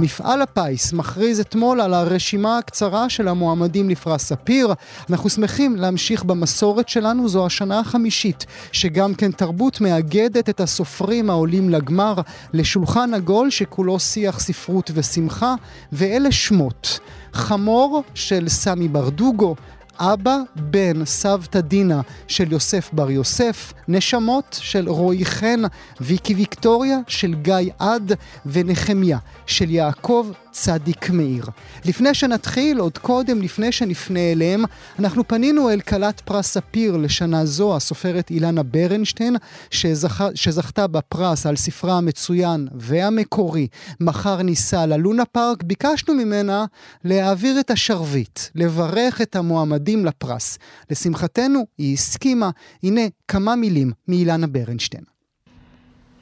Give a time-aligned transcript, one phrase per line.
[0.00, 4.74] מפעל הפיס מכריז אתמול על הרשימה הקצרה של המועמדים לפרס ספיר.
[5.10, 11.70] אנחנו שמחים להמשיך במסורת שלנו, זו השנה החמישית, שגם כן תרבות מאגדת את הסופרים העולים
[11.70, 12.14] לגמר
[12.52, 15.54] לשולחן עגול שכולו שיח ספרות ושמחה,
[15.92, 17.00] ואלה שמות.
[17.32, 19.56] חמור של סמי ברדוגו,
[20.00, 25.60] אבא, בן, סבתא דינה של יוסף בר יוסף, נשמות של רועי חן,
[26.00, 28.12] ויקי ויקטוריה של גיא עד,
[28.46, 31.44] ונחמיה של יעקב צדיק מאיר.
[31.84, 34.64] לפני שנתחיל, עוד קודם, לפני שנפנה אליהם,
[34.98, 39.36] אנחנו פנינו אל כלת פרס ספיר לשנה זו, הסופרת אילנה ברנשטיין,
[39.70, 40.22] שזכ...
[40.34, 43.66] שזכתה בפרס על ספרה המצוין והמקורי,
[44.00, 45.62] מחר ניסה ללונה פארק.
[45.62, 46.64] ביקשנו ממנה
[47.04, 50.58] להעביר את השרביט, לברך את המועמדים לפרס.
[50.90, 52.50] לשמחתנו, היא הסכימה.
[52.82, 55.04] הנה כמה מילים מאילנה ברנשטיין.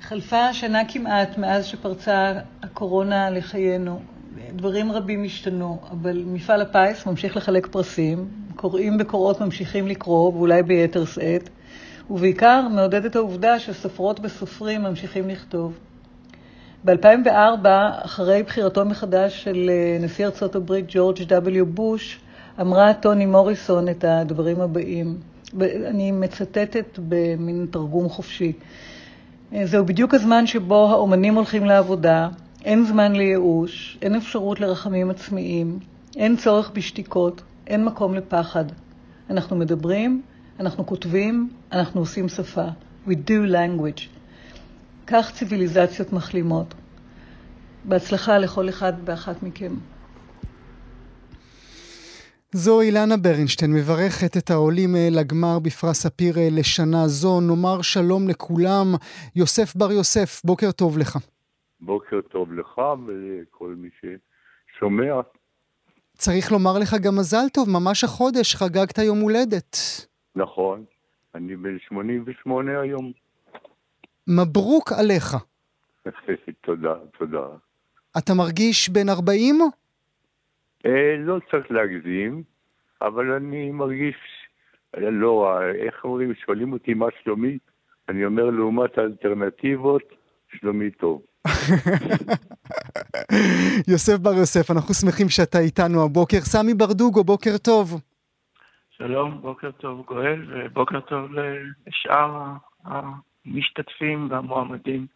[0.00, 2.32] חלפה שנה כמעט מאז שפרצה
[2.62, 4.17] הקורונה לחיינו.
[4.52, 11.04] דברים רבים השתנו, אבל מפעל הפיס ממשיך לחלק פרסים, קוראים וקוראות ממשיכים לקרוא, ואולי ביתר
[11.04, 11.48] שאת,
[12.10, 15.78] ובעיקר מעודד את העובדה שסופרות וסופרים ממשיכים לכתוב.
[16.84, 17.66] ב-2004,
[18.04, 21.64] אחרי בחירתו מחדש של אה, נשיא ארצות הברית ג'ורג' W.
[21.64, 22.20] בוש,
[22.60, 25.18] אמרה טוני מוריסון את הדברים הבאים.
[25.60, 28.52] אני מצטטת במין תרגום חופשי.
[29.54, 32.28] אה, זהו בדיוק הזמן שבו האומנים הולכים לעבודה,
[32.64, 35.78] אין זמן לייאוש, אין אפשרות לרחמים עצמיים,
[36.16, 38.64] אין צורך בשתיקות, אין מקום לפחד.
[39.30, 40.22] אנחנו מדברים,
[40.60, 42.64] אנחנו כותבים, אנחנו עושים שפה.
[43.08, 44.00] We do language.
[45.06, 46.74] כך ציוויליזציות מחלימות.
[47.84, 49.74] בהצלחה לכל אחד ואחת מכם.
[52.52, 57.40] זו אילנה ברנשטיין, מברכת את העולים לגמר בפרס ספיר לשנה זו.
[57.40, 58.94] נאמר שלום לכולם.
[59.36, 61.18] יוסף בר יוסף, בוקר טוב לך.
[61.80, 65.20] בוקר טוב לך ולכל מי ששומע.
[66.12, 69.76] צריך לומר לך גם מזל טוב, ממש החודש חגגת יום הולדת.
[70.36, 70.84] נכון,
[71.34, 73.12] אני בן 88 היום.
[74.28, 75.36] מברוק עליך.
[76.66, 77.46] תודה, תודה.
[78.18, 79.60] אתה מרגיש בן 40?
[80.86, 82.42] אה, לא צריך להגזים,
[83.02, 84.16] אבל אני מרגיש,
[84.96, 87.58] לא, איך אומרים, שואלים אותי מה שלומי,
[88.08, 90.02] אני אומר לעומת האלטרנטיבות,
[90.50, 91.22] שלומי טוב.
[93.92, 96.40] יוסף בר יוסף, אנחנו שמחים שאתה איתנו הבוקר.
[96.40, 98.00] סמי ברדוגו, בוקר טוב.
[98.90, 101.30] שלום, בוקר טוב גואל, ובוקר טוב
[101.86, 102.42] לשאר
[102.84, 105.06] המשתתפים והמועמדים.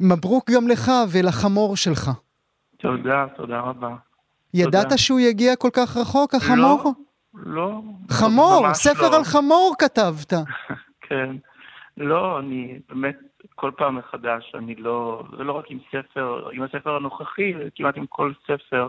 [0.00, 2.10] מברוק גם לך ולחמור שלך.
[2.80, 3.96] תודה, תודה רבה.
[4.54, 4.98] ידעת תודה.
[4.98, 6.94] שהוא יגיע כל כך רחוק, החמור?
[7.34, 7.80] לא, לא.
[8.10, 9.16] חמור, ספר לא.
[9.16, 10.32] על חמור כתבת.
[11.08, 11.36] כן.
[11.96, 13.16] לא, אני באמת,
[13.54, 18.06] כל פעם מחדש, אני לא, זה לא רק עם ספר, עם הספר הנוכחי, כמעט עם
[18.06, 18.88] כל ספר,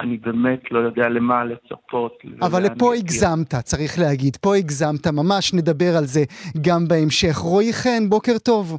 [0.00, 2.18] אני באמת לא יודע למה לצפות.
[2.42, 2.94] אבל ולאן לפה.
[2.94, 4.36] הגזמת, צריך להגיד.
[4.36, 6.20] פה הגזמת, ממש נדבר על זה
[6.60, 7.36] גם בהמשך.
[7.36, 8.78] רועי חן, בוקר טוב.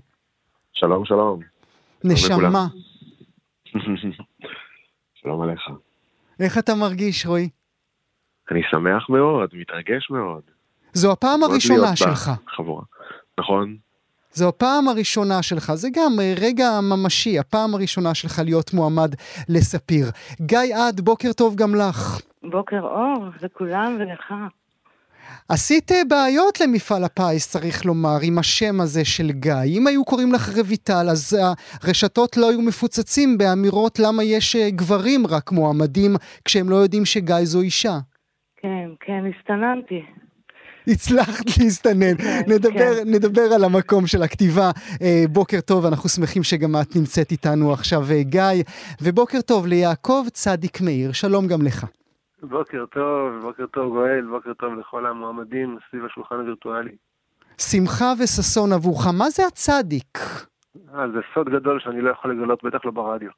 [0.73, 1.39] שלום, שלום.
[2.03, 2.67] נשמה.
[5.21, 5.61] שלום עליך.
[6.39, 7.49] איך אתה מרגיש, רועי?
[8.51, 10.41] אני שמח מאוד, מתרגש מאוד.
[10.93, 12.31] זו הפעם הראשונה שלך.
[12.47, 12.83] בחבורה.
[13.39, 13.77] נכון?
[14.33, 19.15] זו הפעם הראשונה שלך, זה גם אה, רגע ממשי, הפעם הראשונה שלך להיות מועמד
[19.49, 20.05] לספיר.
[20.41, 22.21] גיא עד, בוקר טוב גם לך.
[22.43, 24.33] בוקר אור לכולם ולך.
[25.49, 29.53] עשית אה, בעיות למפעל הפיס, צריך לומר, עם השם הזה של גיא.
[29.65, 31.37] אם היו קוראים לך רויטל, אז
[31.83, 36.11] הרשתות לא היו מפוצצים באמירות למה יש אה, גברים רק מועמדים,
[36.45, 37.97] כשהם לא יודעים שגיא זו אישה.
[38.61, 40.01] כן, כן, הסתננתי.
[40.87, 42.17] הצלחת להסתנן.
[42.17, 43.03] כן, נדבר, כן.
[43.05, 44.71] נדבר על המקום של הכתיבה.
[45.01, 48.63] אה, בוקר טוב, אנחנו שמחים שגם את נמצאת איתנו עכשיו, אה, גיא.
[49.01, 51.85] ובוקר טוב ליעקב צדיק מאיר, שלום גם לך.
[52.43, 56.95] בוקר טוב, בוקר טוב גואל, בוקר טוב לכל המועמדים סביב השולחן הווירטואלי.
[57.57, 60.17] שמחה וששון עבורך, מה זה הצדיק?
[60.95, 63.29] אה, זה סוד גדול שאני לא יכול לגלות, בטח לא ברדיו.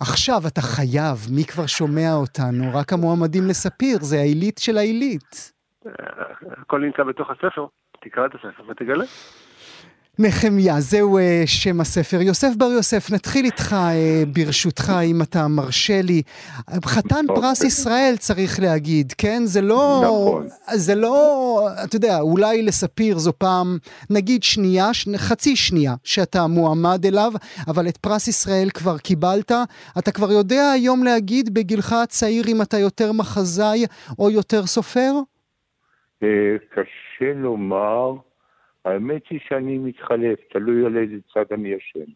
[0.00, 2.64] עכשיו אתה חייב, מי כבר שומע אותנו?
[2.74, 5.57] רק המועמדים לספיר, זה העילית של העילית.
[6.62, 7.66] הכל נמצא בתוך הספר,
[8.00, 9.04] תקרא את הספר ותגלה.
[10.20, 12.20] נחמיה, זהו אה, שם הספר.
[12.20, 16.22] יוסף בר יוסף, נתחיל איתך אה, ברשותך, אם אתה מרשה לי.
[16.84, 19.42] חתן פרס ישראל, צריך להגיד, כן?
[19.46, 20.00] זה לא...
[20.04, 20.48] נכון.
[20.74, 21.68] זה לא...
[21.84, 23.78] אתה יודע, אולי לספיר זו פעם,
[24.10, 27.32] נגיד שנייה, ש- חצי שנייה, שאתה מועמד אליו,
[27.66, 29.52] אבל את פרס ישראל כבר קיבלת.
[29.98, 33.86] אתה כבר יודע היום להגיד בגילך הצעיר אם אתה יותר מחזאי
[34.18, 35.12] או יותר סופר?
[36.22, 38.14] אה, קשה לומר,
[38.84, 42.10] האמת היא שאני מתחלף, תלוי על איזה צד אני ישן.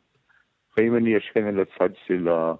[0.72, 2.54] לפעמים אני ישן על הצד של ה...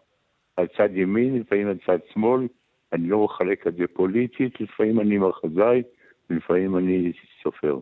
[0.57, 2.49] על צד ימין, לפעמים על צד שמאל,
[2.93, 5.83] אני לא מחלק את זה פוליטית, לפעמים אני מחזאי,
[6.31, 7.13] ולפעמים אני
[7.43, 7.79] סופר.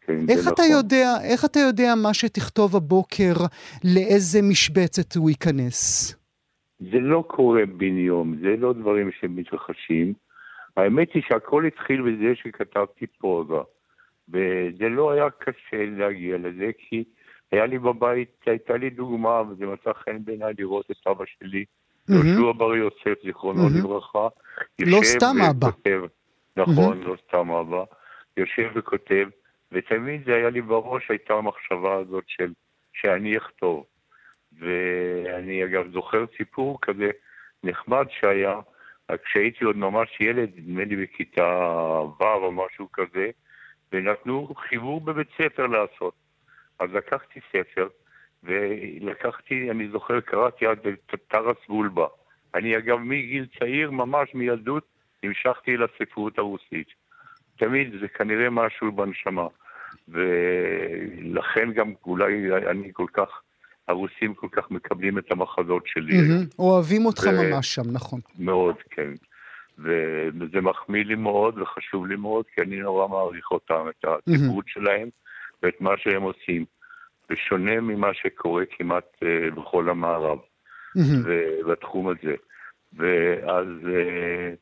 [0.00, 0.76] כן, איך אתה נכון.
[0.76, 3.34] יודע, איך אתה יודע מה שתכתוב הבוקר,
[3.84, 6.14] לאיזה משבצת הוא ייכנס?
[6.80, 10.12] זה לא קורה בן יום, זה לא דברים שמתרחשים.
[10.76, 13.54] האמת היא שהכל התחיל בזה שכתבתי פרוזה,
[14.28, 17.04] וזה לא היה קשה להגיע לזה, כי
[17.52, 21.64] היה לי בבית, הייתה לי דוגמה, וזה מצא חן בעיניי לראות את אבא שלי.
[22.08, 23.62] יהושע בר יוסף, זיכרונו.
[23.78, 24.28] לברכה.
[24.80, 25.68] לא סתם אבא.
[26.56, 27.84] נכון, לא סתם אבא.
[28.36, 29.28] יושב וכותב,
[29.72, 32.52] ותמיד זה היה לי בראש, הייתה המחשבה הזאת של
[32.92, 33.84] שאני אכתוב.
[34.58, 37.10] ואני אגב זוכר סיפור כזה
[37.64, 38.60] נחמד שהיה,
[39.24, 41.42] כשהייתי עוד ממש ילד, נדמה לי בכיתה
[42.20, 43.30] ו' או משהו כזה,
[43.92, 46.14] ונתנו חיבור בבית ספר לעשות.
[46.78, 47.88] אז לקחתי ספר,
[48.44, 50.78] ולקחתי, אני זוכר, קראתי עד
[51.28, 52.06] טרס בולבה.
[52.54, 54.84] אני אגב מגיל צעיר, ממש מילדות,
[55.22, 56.88] המשכתי לספרות הרוסית.
[57.56, 59.46] תמיד זה כנראה משהו בנשמה.
[60.08, 63.42] ולכן גם אולי אני כל כך,
[63.90, 66.16] הרוסים כל כך מקבלים את המחזות שלי.
[66.16, 66.44] מהמם.
[66.58, 68.20] אוהבים אותך ו- ממש שם, נכון.
[68.38, 69.10] מאוד, כן.
[69.78, 75.08] וזה מחמיא לי מאוד וחשוב לי מאוד, כי אני נורא מעריך אותם, את הטיפות שלהם
[75.62, 76.64] ואת מה שהם עושים.
[77.30, 80.38] בשונה ממה שקורה כמעט אה, בכל המערב,
[80.94, 81.22] מהמם.
[81.68, 82.34] בתחום הזה.
[82.92, 83.66] ואז...
[83.82, 84.56] ואני-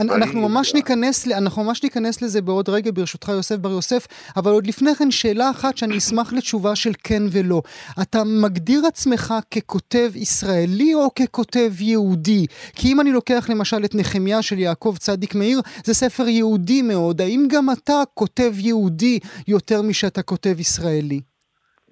[0.00, 4.06] אנחנו ממש ניכנס, אנחנו ממש ניכנס לזה בעוד רגע ברשותך יוסף בר יוסף,
[4.36, 7.62] אבל עוד לפני כן שאלה אחת שאני אשמח לתשובה של כן ולא.
[8.02, 12.46] אתה מגדיר עצמך ככותב ישראלי או ככותב יהודי?
[12.76, 17.20] כי אם אני לוקח למשל את נחמיה של יעקב צדיק מאיר, זה ספר יהודי מאוד.
[17.20, 19.18] האם גם אתה כותב יהודי
[19.48, 21.20] יותר משאתה כותב ישראלי?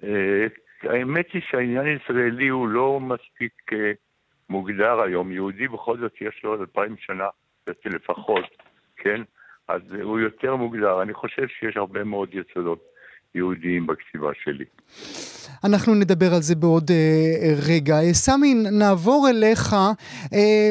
[0.03, 0.47] אה,
[0.83, 3.91] האמת היא שהעניין הישראלי הוא לא מספיק אה,
[4.49, 5.31] מוגדר היום.
[5.31, 7.27] יהודי בכל זאת יש לו אלפיים שנה
[7.85, 8.43] לפחות,
[8.97, 9.21] כן?
[9.67, 11.01] אז אה, הוא יותר מוגדר.
[11.01, 12.79] אני חושב שיש הרבה מאוד יסודות
[13.35, 14.65] יהודיים בכתיבה שלי.
[15.63, 17.99] אנחנו נדבר על זה בעוד אה, רגע.
[17.99, 19.73] אה, סמי, נעבור אליך.
[20.33, 20.69] אה,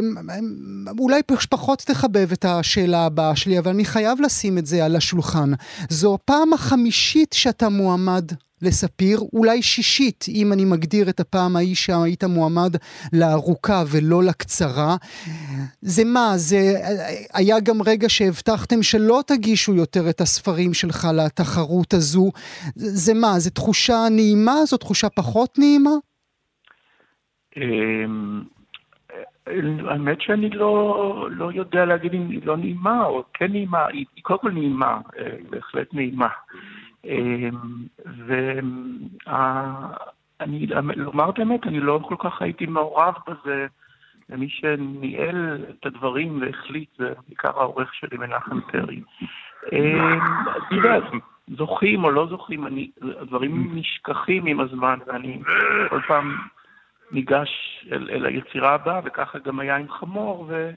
[0.99, 4.97] אולי פש- פחות תחבב את השאלה הבאה שלי, אבל אני חייב לשים את זה על
[4.97, 5.51] השולחן.
[5.89, 8.25] זו הפעם החמישית שאתה מועמד
[8.63, 12.77] לספיר, אולי שישית, אם אני מגדיר את הפעם ההיא שהיית מועמד
[13.13, 14.97] לארוכה ולא לקצרה.
[15.81, 16.59] זה מה, זה
[17.35, 22.31] היה גם רגע שהבטחתם שלא תגישו יותר את הספרים שלך לתחרות הזו.
[22.75, 24.65] זה מה, זו תחושה נעימה?
[24.65, 25.91] זו תחושה פחות נעימה?
[27.57, 28.43] אמ,
[29.89, 34.39] האמת שאני לא, לא יודע להגיד אם היא לא נעימה או כן נעימה, היא, קודם
[34.39, 36.29] כל נעימה, אה, בהחלט נעימה.
[37.05, 37.51] אמ,
[39.27, 40.67] ואני,
[40.97, 43.67] לומר את האמת, אני לא כל כך הייתי מעורב בזה,
[44.31, 49.03] ומי שניהל את הדברים והחליט זה בעיקר העורך שלי, מנחם פרי.
[49.73, 50.19] אמ,
[50.69, 50.99] אתה יודע,
[51.49, 52.67] זוכים או לא זוכים,
[53.21, 55.43] הדברים נשכחים עם הזמן, ואני
[55.89, 56.37] כל פעם
[57.13, 60.71] ניגש אל, אל היצירה הבאה, וככה גם היה עם חמור, ו,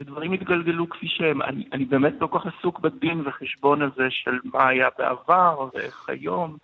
[0.00, 1.42] ודברים התגלגלו כפי שהם.
[1.42, 6.08] אני, אני באמת לא כל כך עסוק בדין וחשבון הזה של מה היה בעבר ואיך
[6.08, 6.56] היום.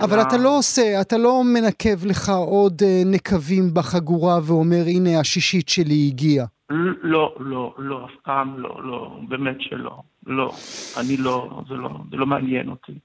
[0.00, 5.68] אבל אתה לא עושה, אתה לא מנקב לך עוד אה, נקבים בחגורה ואומר, הנה השישית
[5.68, 6.46] שלי הגיעה.
[7.02, 10.02] לא, לא, לא, אף פעם לא, לא, באמת שלא.
[10.26, 10.52] לא,
[11.00, 12.98] אני לא, זה לא, זה לא מעניין אותי.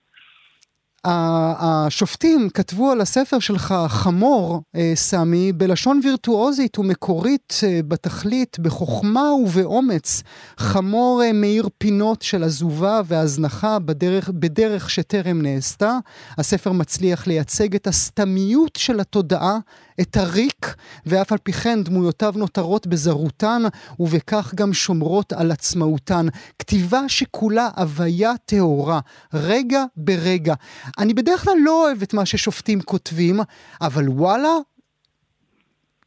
[1.05, 10.23] השופטים כתבו על הספר שלך חמור, אה, סמי, בלשון וירטואוזית ומקורית אה, בתכלית, בחוכמה ובאומץ.
[10.57, 15.97] חמור אה, מאיר פינות של עזובה והזנחה בדרך, בדרך שטרם נעשתה.
[16.37, 19.57] הספר מצליח לייצג את הסתמיות של התודעה,
[20.01, 20.65] את הריק,
[21.05, 23.61] ואף על פי כן דמויותיו נותרות בזרותן,
[23.99, 26.25] ובכך גם שומרות על עצמאותן.
[26.59, 28.99] כתיבה שכולה הוויה טהורה,
[29.33, 30.53] רגע ברגע.
[30.99, 33.35] אני בדרך כלל לא אוהב את מה ששופטים כותבים,
[33.81, 34.53] אבל וואלה,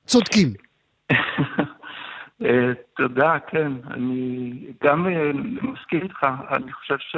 [0.06, 0.48] צודקים.
[2.44, 3.72] אה, תודה, כן.
[3.90, 4.52] אני
[4.84, 5.30] גם אה,
[5.62, 6.26] מסכים איתך.
[6.56, 7.16] אני חושב ש...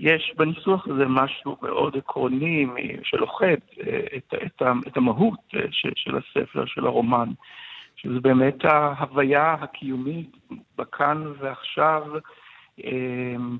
[0.00, 2.66] יש בניסוח הזה משהו מאוד עקרוני
[3.02, 3.46] שלוחד
[4.16, 5.40] את, את, את המהות
[5.72, 7.28] של הספר, של הרומן,
[7.96, 10.36] שזה באמת ההוויה הקיומית
[10.78, 12.02] בכאן ועכשיו,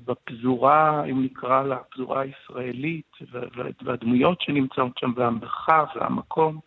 [0.05, 3.17] בפזורה, אם נקרא לה, הפזורה הישראלית,
[3.83, 6.59] והדמויות שנמצאות שם, והמרחב והמקום.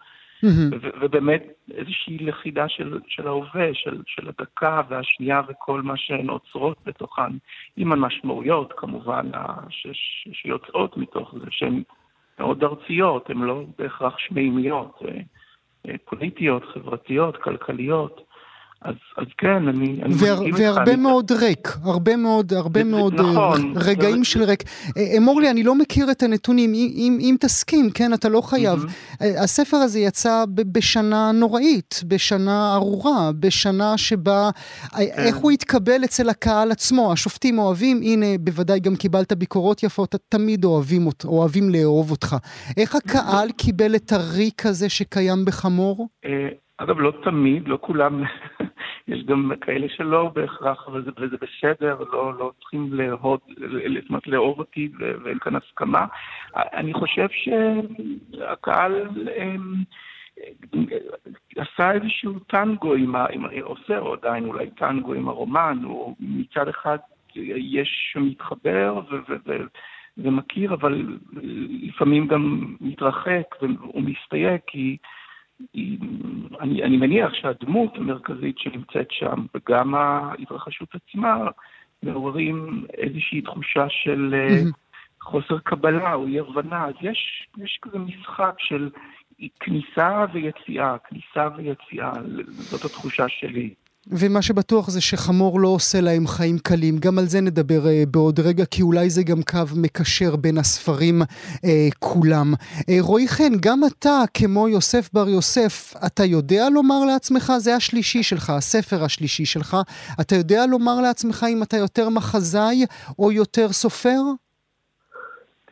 [0.45, 0.89] Mm-hmm.
[1.01, 1.43] ובאמת
[1.75, 7.33] איזושהי לכידה של, של ההווה, של, של הדקה והשנייה וכל מה שהן עוצרות בתוכן,
[7.77, 9.31] עם המשמעויות כמובן
[9.69, 11.83] ש, ש, שיוצאות מתוך זה, שהן
[12.39, 15.21] מאוד ארציות, הן לא בהכרח שמימיות, אה,
[15.89, 18.28] אה, פוליטיות, חברתיות, כלכליות.
[18.83, 20.41] אז, אז כן, אני, אני והר.
[20.59, 21.41] והרבה מאוד אני...
[21.41, 24.25] ריק, הרבה מאוד, הרבה זה, מאוד נכון, רגעים זה...
[24.25, 24.63] של ריק.
[25.17, 28.85] אמור לי, אני לא מכיר את הנתונים, אם, אם, אם תסכים, כן, אתה לא חייב.
[28.85, 29.25] Mm-hmm.
[29.43, 34.51] הספר הזה יצא בשנה נוראית, בשנה ארורה, בשנה שבה,
[34.91, 35.05] כן.
[35.17, 37.13] איך הוא התקבל אצל הקהל עצמו?
[37.13, 42.37] השופטים אוהבים, הנה, בוודאי גם קיבלת ביקורות יפות, תמיד אוהבים, אוהבים לאהוב אותך.
[42.77, 46.09] איך הקהל קיבל את הריק הזה שקיים בחמור?
[46.79, 48.23] אגב, לא תמיד, לא כולם,
[49.09, 54.59] יש גם כאלה שלא בהכרח, וזה, וזה בסדר, לא, לא צריכים לאהוב, זאת אומרת, לאהוב
[54.59, 56.07] אותי ואין כאן הסכמה.
[56.57, 59.75] אני חושב שהקהל הם,
[61.57, 63.27] עשה איזשהו טנגו עם ה...
[63.31, 66.99] עם, עושה או עדיין אולי טנגו עם הרומן, הוא מצד אחד
[67.57, 69.15] יש שמתחבר ו...
[69.29, 69.57] ו, ו
[70.19, 71.19] ומכיר, אבל
[71.83, 73.55] לפעמים גם מתרחק
[73.95, 74.97] ומסתייג, כי
[76.61, 81.49] אני, אני מניח שהדמות המרכזית שנמצאת שם, וגם ההתרחשות עצמה,
[82.03, 84.73] מעוררים איזושהי תחושה של mm-hmm.
[85.23, 86.85] חוסר קבלה או אי הבנה.
[86.85, 88.91] אז יש, יש כזה משחק של
[89.61, 92.13] כניסה ויציאה, כניסה ויציאה,
[92.47, 93.75] זאת התחושה שלי.
[94.07, 96.99] ומה שבטוח זה שחמור לא עושה להם חיים קלים.
[96.99, 101.23] גם על זה נדבר uh, בעוד רגע, כי אולי זה גם קו מקשר בין הספרים
[101.23, 101.59] uh,
[101.99, 102.55] כולם.
[102.55, 108.23] Uh, רועי חן, גם אתה, כמו יוסף בר יוסף, אתה יודע לומר לעצמך, זה השלישי
[108.23, 109.77] שלך, הספר השלישי שלך,
[110.21, 112.87] אתה יודע לומר לעצמך אם אתה יותר מחזאי
[113.19, 114.21] או יותר סופר?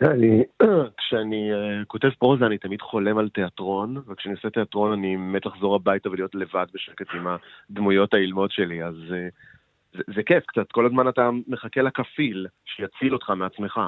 [0.03, 0.43] אני,
[0.99, 5.75] כשאני uh, כותב פרוזה אני תמיד חולם על תיאטרון, וכשאני עושה תיאטרון אני מת לחזור
[5.75, 9.15] הביתה ולהיות לבד בשקט עם הדמויות האילמות שלי, אז uh,
[9.97, 13.81] זה, זה כיף קצת, כל הזמן אתה מחכה לכפיל שיציל אותך מעצמך.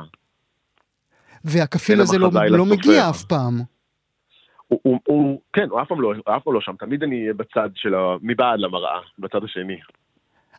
[1.45, 3.55] והכפיל הזה לא, לא מגיע אף פעם.
[4.69, 7.69] הוא, הוא, הוא, כן, הוא אף פעם לא, אף פעם לא שם, תמיד אני בצד
[7.75, 8.17] של ה...
[8.23, 9.81] מבעד למראה, בצד השני.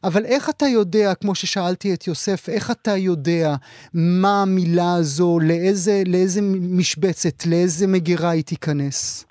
[0.04, 3.56] אבל איך אתה יודע, כמו ששאלתי את יוסף, איך אתה יודע
[3.94, 6.42] מה המילה הזו, לאיזה, לאיזה
[6.78, 9.26] משבצת, לאיזה מגירה היא תיכנס?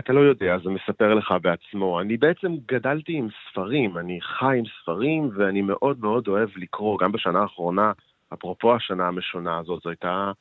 [0.00, 2.00] אתה לא יודע, זה מספר לך בעצמו.
[2.00, 7.12] אני בעצם גדלתי עם ספרים, אני חי עם ספרים, ואני מאוד מאוד אוהב לקרוא, גם
[7.12, 7.92] בשנה האחרונה,
[8.34, 10.32] אפרופו השנה המשונה הזאת, זו הייתה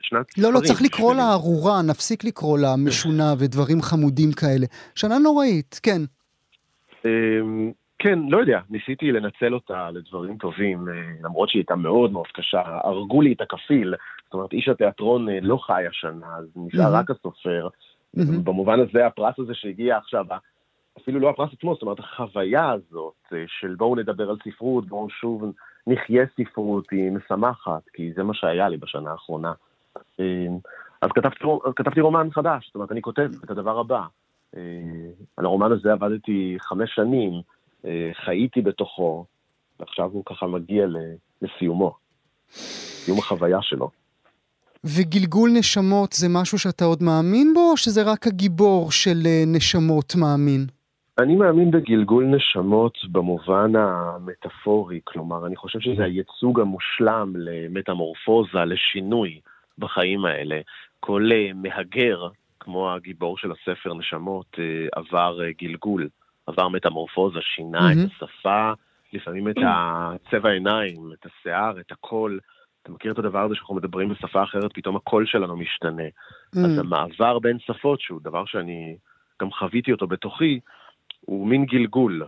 [0.00, 0.44] שנת ספרים.
[0.44, 4.66] לא, לא צריך לקרוא לה ארורה, נפסיק לקרוא לה משונה ודברים חמודים כאלה.
[4.94, 6.02] שנה נוראית, כן.
[8.02, 12.62] כן, לא יודע, ניסיתי לנצל אותה לדברים טובים, אה, למרות שהיא הייתה מאוד מאוד קשה.
[12.64, 17.10] הרגו לי את הכפיל, זאת אומרת, איש התיאטרון אה, לא חי השנה, אז נשאר רק
[17.10, 17.68] הסופר.
[18.44, 20.24] במובן הזה, הפרס הזה שהגיע עכשיו,
[20.98, 25.10] אפילו לא הפרס עצמו, זאת אומרת, החוויה הזאת אה, של בואו נדבר על ספרות, בואו
[25.10, 25.44] שוב
[25.86, 29.52] נחיה ספרות, היא משמחת, כי זה מה שהיה לי בשנה האחרונה.
[31.02, 31.44] אז כתבתי,
[31.76, 34.02] כתבתי רומן חדש, זאת אומרת, אני כותב את הדבר הבא.
[35.36, 37.32] על הרומן הזה עבדתי חמש שנים.
[37.84, 39.24] אה, חייתי בתוכו,
[39.80, 40.86] ועכשיו הוא ככה מגיע
[41.42, 41.96] לסיומו,
[42.50, 43.90] סיום החוויה שלו.
[44.84, 50.14] וגלגול נשמות זה משהו שאתה עוד מאמין בו, או שזה רק הגיבור של אה, נשמות
[50.16, 50.66] מאמין?
[51.18, 59.40] אני מאמין בגלגול נשמות במובן המטאפורי, כלומר, אני חושב שזה הייצוג המושלם למטמורפוזה, לשינוי
[59.78, 60.60] בחיים האלה.
[61.00, 62.28] כל אה, מהגר,
[62.60, 64.56] כמו הגיבור של הספר נשמות,
[64.92, 66.08] עבר גלגול.
[66.50, 68.06] עבר מטמורפוזה, שינה mm-hmm.
[68.06, 68.72] את השפה,
[69.12, 72.40] לפעמים את הצבע העיניים, את השיער, את הקול.
[72.82, 76.02] אתה מכיר את הדבר הזה שאנחנו מדברים בשפה אחרת, פתאום הקול שלנו משתנה.
[76.06, 76.58] Mm.
[76.58, 78.96] אז המעבר בין שפות, שהוא דבר שאני
[79.42, 80.60] גם חוויתי אותו בתוכי,
[81.20, 82.22] הוא מין גלגול.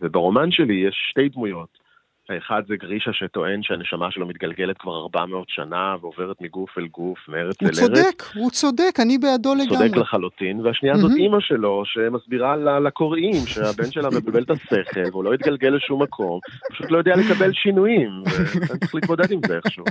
[0.00, 1.81] וברומן שלי יש שתי דמויות.
[2.28, 7.56] האחד זה גרישה שטוען שהנשמה שלו מתגלגלת כבר 400 שנה ועוברת מגוף אל גוף, מארץ
[7.62, 7.78] אל ארץ.
[7.78, 9.88] הוא צודק, הוא צודק, אני בעדו לגמרי.
[9.88, 15.34] צודק לחלוטין, והשנייה זאת אימא שלו שמסבירה לקוראים שהבן שלה מבלבל את השכל והוא לא
[15.34, 16.38] יתגלגל לשום מקום,
[16.72, 19.84] פשוט לא יודע לקבל שינויים, ואני צריך להתמודד עם זה איכשהו.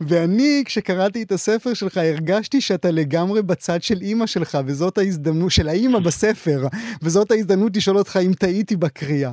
[0.00, 5.68] ואני, כשקראתי את הספר שלך, הרגשתי שאתה לגמרי בצד של אימא שלך, וזאת ההזדמנות, של
[5.68, 6.58] האימא בספר,
[7.02, 9.30] וזאת ההזדמנות לשאול אותך אם טעיתי בקריאה.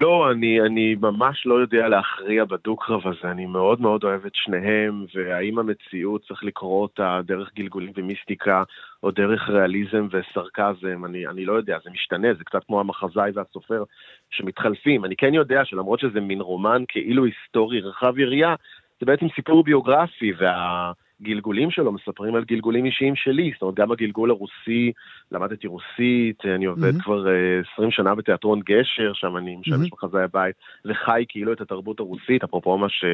[0.00, 5.04] לא, אני, אני ממש לא יודע להכריע בדו-קרב הזה, אני מאוד מאוד אוהב את שניהם,
[5.14, 8.62] והאם המציאות צריך לקרוא אותה דרך גלגולים ומיסטיקה,
[9.02, 13.84] או דרך ריאליזם וסרקזם, אני, אני לא יודע, זה משתנה, זה קצת כמו המחזאי והסופר
[14.30, 15.04] שמתחלפים.
[15.04, 18.54] אני כן יודע שלמרות שזה מין רומן כאילו היסטורי רחב יריעה,
[19.00, 20.92] זה בעצם סיפור ביוגרפי, וה...
[21.20, 24.92] הגלגולים שלו מספרים על גלגולים אישיים שלי, זאת אומרת, גם הגלגול הרוסי,
[25.32, 27.02] למדתי רוסית, אני עובד mm-hmm.
[27.02, 29.96] כבר uh, 20 שנה בתיאטרון גשר, שם אני משמש mm-hmm.
[29.96, 33.04] בחזאי הבית, וחי כאילו את התרבות הרוסית, אפרופו מה ש...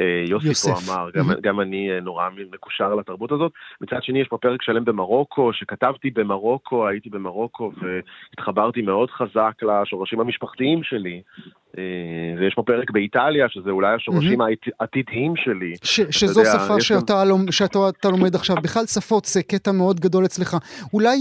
[0.00, 1.40] אה, יוסי פה אמר, גם, mm-hmm.
[1.40, 3.52] גם אני אה, נורא מקושר לתרבות הזאת.
[3.80, 10.20] מצד שני, יש פה פרק שלם במרוקו, שכתבתי במרוקו, הייתי במרוקו, והתחברתי מאוד חזק לשורשים
[10.20, 11.22] המשפחתיים שלי.
[11.78, 14.70] אה, ויש פה פרק באיטליה, שזה אולי השורשים mm-hmm.
[14.80, 15.72] העתידיים שלי.
[15.82, 18.56] ש, שזו יודע, שפה שאתה, שאתה, שאתה לומד עכשיו.
[18.56, 20.56] בכלל שפות זה קטע מאוד גדול אצלך.
[20.92, 21.16] אולי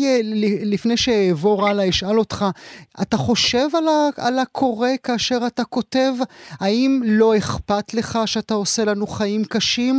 [0.73, 2.45] לפני שאעבור הלאה, אשאל אותך,
[3.01, 6.13] אתה חושב על, ה, על הקורא כאשר אתה כותב?
[6.61, 9.95] האם לא אכפת לך שאתה עושה לנו חיים קשים?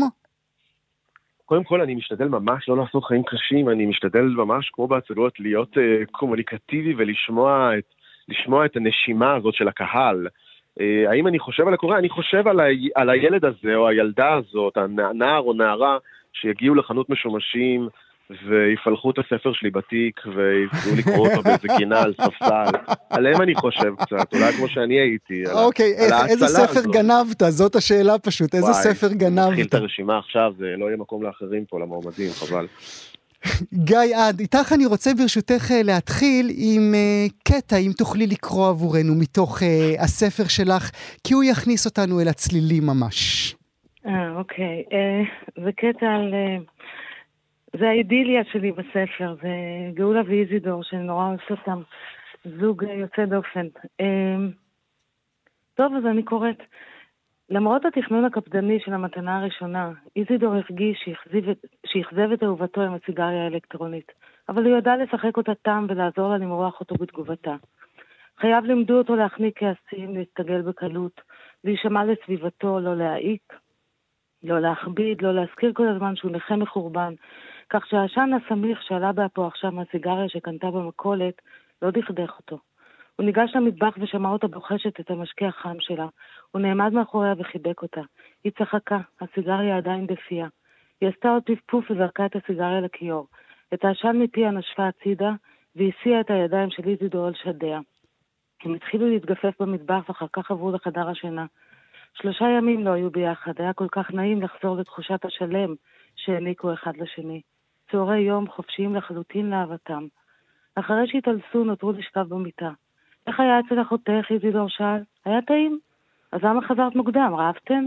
[1.44, 5.76] קודם כל, אני משתדל ממש לא לעשות חיים קשים, אני משתדל ממש, כמו בהצגות, להיות
[5.76, 7.84] uh, קומוניקטיבי ולשמוע את,
[8.66, 10.26] את הנשימה הזאת של הקהל.
[10.78, 11.98] Uh, האם אני חושב על הקורא?
[11.98, 12.64] אני חושב על, ה,
[12.94, 15.98] על הילד הזה או הילדה הזאת, הנער או נערה,
[16.32, 17.88] שיגיעו לחנות משומשים
[18.30, 22.78] ויפלחו את הספר שלי בתיק ויפגעו לקרוא אותו באיזה גינה על ספסל.
[23.16, 25.42] עליהם אני חושב קצת, אולי כמו שאני הייתי.
[25.52, 25.92] אוקיי,
[26.28, 26.92] איזה ספר הזאת.
[26.92, 27.42] גנבת?
[27.48, 29.48] זאת השאלה פשוט, איזה וואי, ספר גנבת?
[29.48, 32.66] נתחיל את הרשימה עכשיו, זה לא יהיה מקום לאחרים פה, למועמדים, חבל.
[33.74, 39.14] גיא עד, איתך אני רוצה ברשותך אה, להתחיל עם uh, קטע, אם תוכלי לקרוא עבורנו
[39.20, 39.64] מתוך uh,
[40.02, 40.90] הספר שלך,
[41.24, 43.54] כי הוא יכניס אותנו אל הצלילים ממש.
[44.06, 44.84] אה, אוקיי.
[45.64, 46.34] זה קטע על...
[47.80, 49.48] זה האידיליה שלי בספר, זה
[49.94, 51.82] גאולה ואיזידור, שאני נורא אוהבת אותם.
[52.60, 53.66] זוג יוצא דופן.
[55.74, 56.58] טוב, אז אני קוראת.
[57.50, 61.08] למרות התכנון הקפדני של המתנה הראשונה, איזידור הרגיש
[61.86, 64.12] שאכזב את אהובתו עם הסיגריה האלקטרונית,
[64.48, 67.56] אבל הוא ידע לשחק אותה תם ולעזור לה למרוח אותו בתגובתה.
[68.40, 71.20] חייו לימדו אותו להחניק כעסים, להסתגל בקלות,
[71.64, 73.52] להישמע לסביבתו, לא להעיק,
[74.42, 77.14] לא להכביד, לא להזכיר כל הזמן שהוא נכה מחורבן,
[77.70, 81.42] כך שהעשן הסמיך שעלה באפו עכשיו מהסיגריה שקנתה במכולת
[81.82, 82.58] לא דכדך אותו.
[83.16, 86.06] הוא ניגש למטבח ושמע אותה בוחשת את המשקה החם שלה.
[86.54, 88.00] הוא נעמד מאחוריה וחיבק אותה.
[88.44, 90.46] היא צחקה, הסיגריה עדיין בפיה.
[91.00, 93.26] היא עשתה עוד פפפוף וזרקה את הסיגריה לכיור.
[93.74, 95.30] את העשן מפיה נשפה הצידה,
[95.76, 97.80] והסיעה את הידיים של איזידור על שדיה.
[98.62, 101.46] הם התחילו להתגפף במטבח ואחר כך עברו לחדר השינה.
[102.14, 105.74] שלושה ימים לא היו ביחד, היה כל כך נעים לחזור לתחושת השלם
[106.16, 107.40] שהעניקו אחד לשני.
[107.90, 110.06] צהרי יום חופשיים לחלוטין לאהבתם.
[110.74, 112.70] אחרי שהתעלסו נותרו לשכב במיטה.
[113.26, 115.02] איך היה אצל אחותך, איזידור שאל?
[115.24, 115.78] היה טעים.
[116.34, 117.34] אז למה חזרת מוקדם?
[117.34, 117.84] רבתם?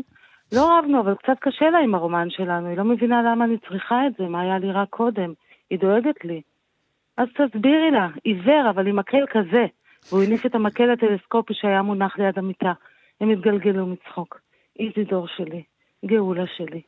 [0.55, 2.67] לא רבנו, אבל קצת קשה לה עם הרומן שלנו.
[2.67, 5.33] היא לא מבינה למה אני צריכה את זה, מה היה לי רע קודם.
[5.69, 6.41] היא דואגת לי.
[7.17, 9.65] אז תסבירי לה, עיוור, אבל עם מקל כזה.
[10.09, 12.73] והוא הניף את המקל הטלסקופי שהיה מונח ליד המיטה.
[13.21, 14.39] הם התגלגלו מצחוק.
[14.79, 15.63] איזידור שלי,
[16.05, 16.81] גאולה שלי.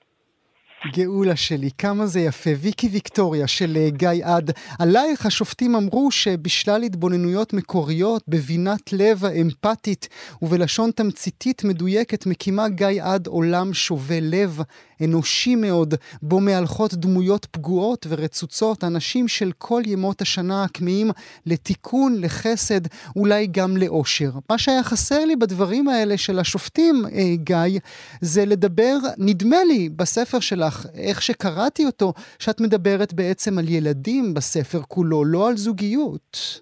[0.88, 2.50] גאולה שלי, כמה זה יפה.
[2.60, 4.52] ויקי ויקטוריה של אה, גיא עד.
[4.80, 10.08] עלייך השופטים אמרו שבשלל התבוננויות מקוריות, בבינת לב האמפתית
[10.42, 14.62] ובלשון תמציתית מדויקת, מקימה גיא עד עולם שובה לב,
[15.06, 21.08] אנושי מאוד, בו מהלכות דמויות פגועות ורצוצות, אנשים של כל ימות השנה הכמהים
[21.46, 22.82] לתיקון, לחסד,
[23.16, 24.30] אולי גם לאושר.
[24.50, 27.80] מה שהיה חסר לי בדברים האלה של השופטים, אה, גיא,
[28.22, 34.80] זה לדבר, נדמה לי, בספר שלך, איך שקראתי אותו, שאת מדברת בעצם על ילדים בספר
[34.88, 36.62] כולו, לא על זוגיות.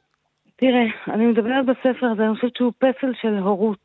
[0.55, 3.83] תראה, אני מדברת בספר הזה, אני חושבת שהוא פסל של הורות.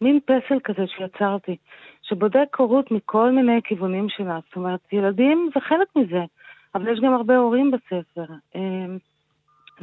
[0.00, 1.56] מין פסל כזה שיצרתי.
[2.08, 4.38] שבודק הורות מכל מיני כיוונים שלה.
[4.46, 6.24] זאת אומרת, ילדים זה חלק מזה,
[6.74, 8.32] אבל יש גם הרבה הורים בספר.
[8.54, 8.98] אמ,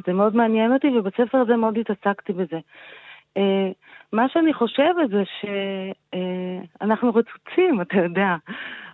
[0.05, 2.59] זה מאוד מעניין אותי, ובספר הזה מאוד התעסקתי בזה.
[3.38, 3.71] אה,
[4.13, 8.35] מה שאני חושבת זה שאנחנו רצוצים, אתה יודע.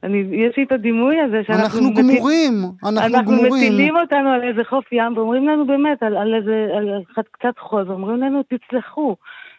[0.03, 1.63] אני, יש לי את הדימוי הזה שאנחנו...
[1.63, 3.45] אנחנו גמורים, אנחנו, אנחנו גמורים.
[3.45, 7.59] אנחנו מטילים אותנו על איזה חוף ים, ואומרים לנו באמת, על, על איזה, על קצת
[7.59, 9.15] חול, ואומרים לנו, תצלחו.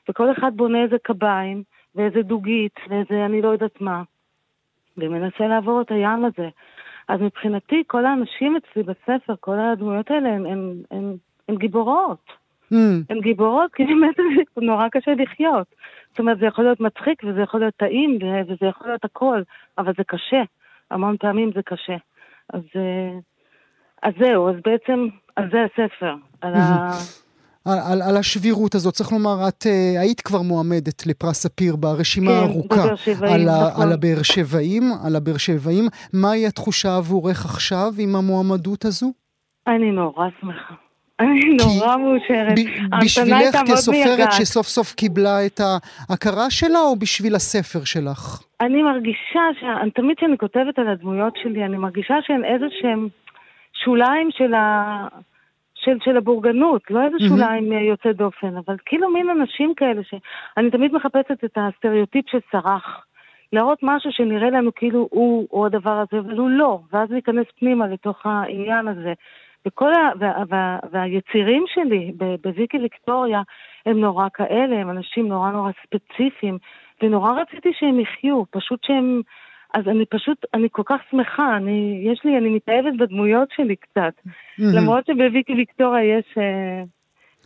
[0.09, 1.63] וכל אחד בונה איזה קביים,
[1.95, 4.03] ואיזה דוגית, ואיזה אני לא יודעת מה,
[4.97, 6.49] ומנסה לעבור את הים הזה.
[7.09, 11.17] אז מבחינתי, כל האנשים אצלי בספר, כל הדמויות האלה, הן, הן, הן,
[11.49, 12.27] הן גיבורות.
[12.73, 12.77] Mm.
[13.11, 14.23] הן גיבורות, כי באמת זה
[14.67, 15.67] נורא קשה לחיות.
[16.11, 19.43] זאת אומרת, זה יכול להיות מצחיק, וזה יכול להיות טעים, וזה יכול להיות הכל,
[19.79, 20.43] אבל זה קשה.
[20.91, 21.97] המון פעמים זה קשה.
[22.53, 23.19] אז, אה,
[24.03, 26.15] אז זהו, אז בעצם, על זה הספר.
[26.41, 26.91] על ה...
[27.65, 28.95] על, על, על השבירות הזאת.
[28.95, 32.83] צריך לומר, את uh, היית כבר מועמדת לפרס ספיר ברשימה כן, הארוכה.
[32.83, 33.83] על, נכון.
[33.83, 35.85] על הבאר שבעים, על הבאר שבעים.
[36.13, 39.13] מהי התחושה עבורך עכשיו עם המועמדות הזו?
[39.67, 40.75] אני נורא שמחה.
[41.21, 42.59] אני נורא מאושרת.
[43.03, 44.33] בשבילך כסופרת.
[44.33, 48.43] שסוף סוף קיבלה את ההכרה שלה, או בשביל הספר שלך?
[48.61, 53.09] אני מרגישה, ש- תמיד כשאני כותבת על הדמויות שלי, אני מרגישה שהן איזה שהם
[53.85, 55.07] שוליים של, ה...
[55.85, 57.17] של, של הבורגנות, לא איזה.
[57.29, 60.15] שוליים אה, יוצא דופן, אבל כאילו מין אנשים כאלה ש...
[60.57, 63.07] אני תמיד מחפשת את הסטריאוטיפ שסרח.
[63.53, 67.87] להראות משהו שנראה לנו כאילו הוא או הדבר הזה, אבל הוא לא, ואז להיכנס פנימה
[67.87, 69.13] לתוך העניין הזה.
[69.67, 70.11] וכל ה...
[70.19, 70.43] וה...
[70.49, 70.79] וה...
[70.91, 73.43] והיצירים שלי בוויקי ויקטוריה
[73.87, 76.59] הם נורא כאלה, הם אנשים נורא נורא ספציפיים,
[77.03, 79.23] ונורא רציתי שהם יחיו, פשוט שהם...
[79.75, 84.15] אז אני פשוט, אני כל כך שמחה, אני, יש לי, אני מתאהבת בדמויות שלי קצת.
[84.59, 86.25] למרות שבוויקי ויקטוריה יש...
[86.39, 86.83] אה,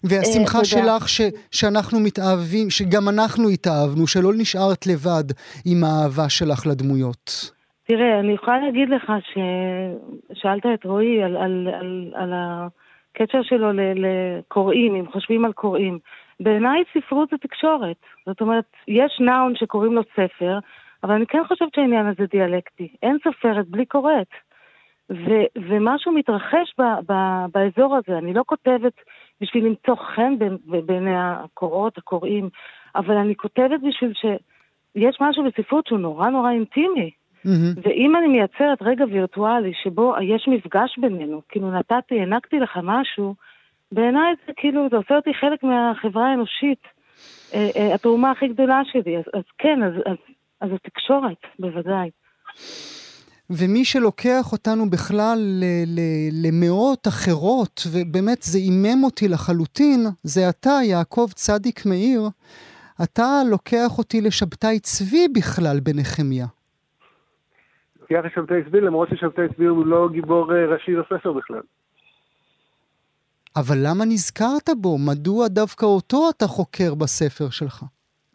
[0.04, 0.64] והשמחה אה.
[0.64, 5.26] שלך ש, שאנחנו מתאהבים, שגם אנחנו התאהבנו, שלא נשארת לבד
[5.66, 7.50] עם האהבה שלך לדמויות.
[7.86, 14.94] תראה, אני יכולה להגיד לך ששאלת את רועי על, על, על, על הקשר שלו לקוראים,
[14.94, 15.98] אם חושבים על קוראים.
[16.40, 17.96] בעיניי ספרות זה תקשורת.
[18.26, 20.58] זאת אומרת, יש נאון שקוראים לו ספר,
[21.04, 22.88] אבל אני כן חושבת שהעניין הזה דיאלקטי.
[23.02, 24.26] אין סופרת בלי קוראת.
[25.10, 28.18] ו- ומשהו מתרחש ב- ב- באזור הזה.
[28.18, 28.92] אני לא כותבת
[29.40, 32.48] בשביל למצוא חן בין- בעיני הקוראות, הקוראים,
[32.96, 37.10] אבל אני כותבת בשביל שיש משהו בספרות שהוא נורא נורא אינטימי.
[37.44, 37.74] מהמם.
[37.82, 43.34] ואם אני מייצרת רגע וירטואלי שבו יש מפגש בינינו, כאילו נתתי, הענקתי לך משהו,
[43.92, 46.82] בעיניי זה כאילו, זה עושה אותי חלק מהחברה האנושית.
[47.54, 49.16] אה, אה, התרומה הכי גדולה שלי.
[49.16, 50.16] אז, אז כן, אז, אז,
[50.60, 52.10] אז התקשורת, בוודאי.
[53.50, 60.78] ומי שלוקח אותנו בכלל ל- ל- למאות אחרות, ובאמת זה עימם אותי לחלוטין, זה אתה,
[60.84, 62.22] יעקב צדיק מאיר.
[63.02, 66.46] אתה לוקח אותי לשבתאי צבי בכלל בנחמיה.
[68.00, 71.60] לוקח את שבתאי צבי, למרות ששבתאי צבי הוא לא גיבור אה, ראשי לספר בכלל.
[73.56, 74.98] אבל למה נזכרת בו?
[74.98, 77.82] מדוע דווקא אותו אתה חוקר בספר שלך?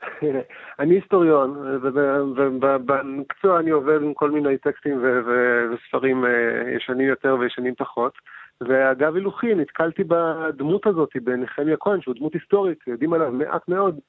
[0.81, 6.29] אני היסטוריון, ובמקצוע אני עובד עם כל מיני טקסטים וספרים אה,
[6.75, 8.13] ישנים יותר וישנים פחות.
[8.61, 13.99] ואגב הילוכי, נתקלתי בדמות הזאת, בנחמיה כהן, שהוא דמות היסטורית, יודעים עליו מעט מאוד.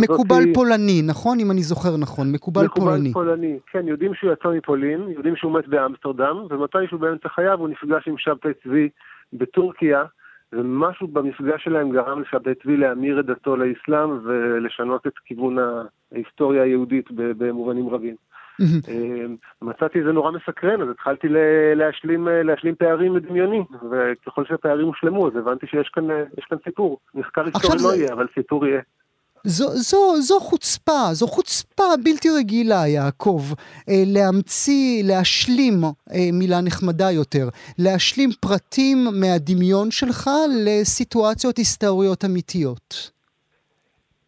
[0.00, 1.40] מקובל פולני, נכון?
[1.40, 3.08] אם אני זוכר נכון, מקובל פולני.
[3.08, 7.68] מקובל פולני, כן, יודעים שהוא יצא מפולין, יודעים שהוא מת באמסטרדם, ומתישהו באמצע חייו הוא
[7.68, 8.88] נפגש עם שבתאי צבי
[9.32, 10.04] בטורקיה,
[10.52, 15.56] ומשהו במפגש שלהם גרם לשבתאי צבי להמיר את דתו לאסלאם ולשנות את כיוון
[16.12, 18.14] ההיסטוריה היהודית במובנים רבים.
[18.88, 19.26] אה,
[19.62, 21.26] מצאתי את זה נורא מסקרן, אז התחלתי
[21.74, 26.98] להשלים, אה, להשלים פערים מדמיוני, וככל שהפערים הושלמו, אז הבנתי שיש כאן, אה, כאן סיפור.
[27.14, 28.80] מחקר היסטורי לא יהיה, אבל סיפור יהיה.
[29.44, 33.42] זו, זו, זו חוצפה, זו חוצפה בלתי רגילה, יעקב,
[33.88, 37.48] אה, להמציא, להשלים, אה, מילה נחמדה יותר,
[37.78, 40.30] להשלים פרטים מהדמיון שלך
[40.64, 43.10] לסיטואציות היסטוריות אמיתיות.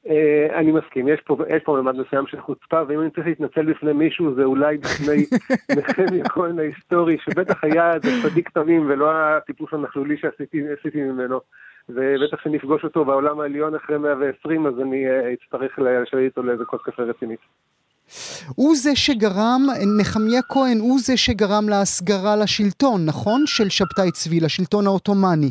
[0.09, 3.63] אה, אני מסכים, יש פה, יש פה ממד מסוים של חוצפה, ואם אני צריך להתנצל
[3.63, 5.27] בפני מישהו, זה אולי בפני
[5.79, 11.41] נחמיה כהן ההיסטורי, שבטח היה איזה צדיק תמים ולא הטיפוס הנכלולי שעשיתי עשיתי ממנו.
[11.89, 16.81] ובטח שנפגוש אותו בעולם העליון אחרי 120, אז אני אה, אצטרך לשבת איתו לאיזה כוס
[16.85, 17.41] קפה רצינית.
[18.57, 19.61] הוא זה שגרם,
[20.01, 23.43] נחמיה כהן הוא זה שגרם להסגרה לשלטון, נכון?
[23.47, 25.51] של שבתאי צבי, לשלטון העות'מאני.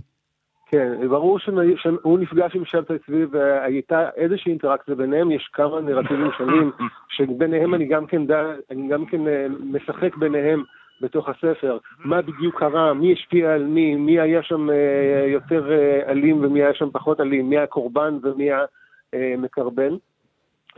[0.71, 6.71] כן, ברור שהוא נפגש עם שבתאי צבי והייתה איזושהי אינטראקציה ביניהם, יש כמה נרטיבים שונים,
[7.09, 10.63] שביניהם אני גם כן, ד- אני גם כן אה, משחק ביניהם
[11.01, 16.11] בתוך הספר, מה בדיוק קרה, מי השפיע על מי, מי היה שם אה, יותר אה,
[16.11, 18.49] אלים ומי היה שם פחות אלים, מי הקורבן ומי
[19.13, 19.93] המקרבן.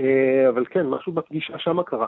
[0.01, 2.07] אה, אבל כן, משהו בפגישה שמה קרה.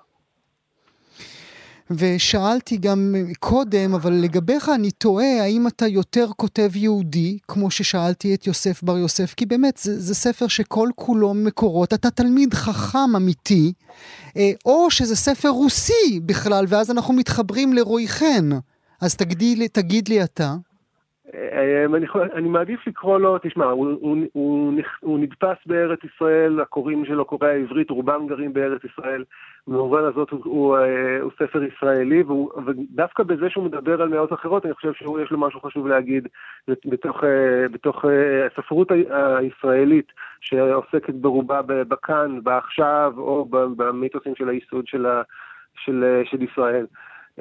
[1.92, 8.48] ושאלתי גם קודם, אבל לגביך אני תוהה, האם אתה יותר כותב יהודי, כמו ששאלתי את
[8.48, 13.74] יוסף בר יוסף, כי באמת זה, זה ספר שכל כולו מקורות, אתה תלמיד חכם אמיתי,
[14.38, 18.50] אה, או שזה ספר רוסי בכלל, ואז אנחנו מתחברים לרועי חן.
[19.02, 20.56] אז תגיד לי, תגיד לי אתה.
[21.36, 27.06] אה, אני, אני מעדיף לקרוא לו, תשמע, הוא, הוא, הוא, הוא נדפס בארץ ישראל, הקוראים
[27.06, 29.24] שלו קוראי העברית, רובם גרים בארץ ישראל.
[29.68, 34.34] במובן הזאת הוא, הוא, אה, הוא ספר ישראלי, והוא, ודווקא בזה שהוא מדבר על מאות
[34.34, 36.28] אחרות, אני חושב שיש לו משהו חשוב להגיד
[36.68, 38.06] בתוך, אה, בתוך
[38.52, 43.46] הספרות הישראלית, שעוסקת ברובה בכאן, בעכשיו, או
[43.76, 45.06] במיתוסים של הייסוד של,
[45.76, 46.86] של, של ישראל.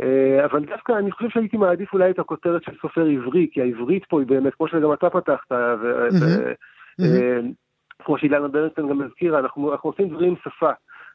[0.02, 4.04] אה, אבל דווקא אני חושב שהייתי מעדיף אולי את הכותרת של סופר עברי, כי העברית
[4.04, 5.52] פה היא באמת, כמו שגם אתה פתחת,
[8.00, 10.70] וכמו שאילנה ברנשטיין גם הזכירה, אנחנו, אנחנו עושים דברים עם שפה.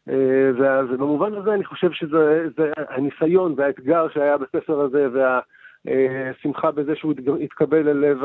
[0.10, 5.08] אה, ובמובן הזה אני חושב שזה הניסיון והאתגר שהיה בספר הזה,
[5.86, 8.18] והשמחה בזה שהוא התקבל אל לב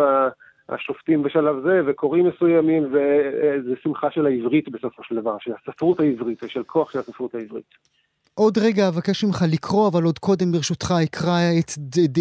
[0.68, 6.42] השופטים בשלב זה, וקוראים מסוימים, וזה שמחה של העברית בסופו של דבר, של הספרות העברית,
[6.42, 7.74] ושל כוח של הספרות העברית.
[8.36, 11.72] עוד רגע אבקש ממך לקרוא, אבל עוד קודם ברשותך אקרא את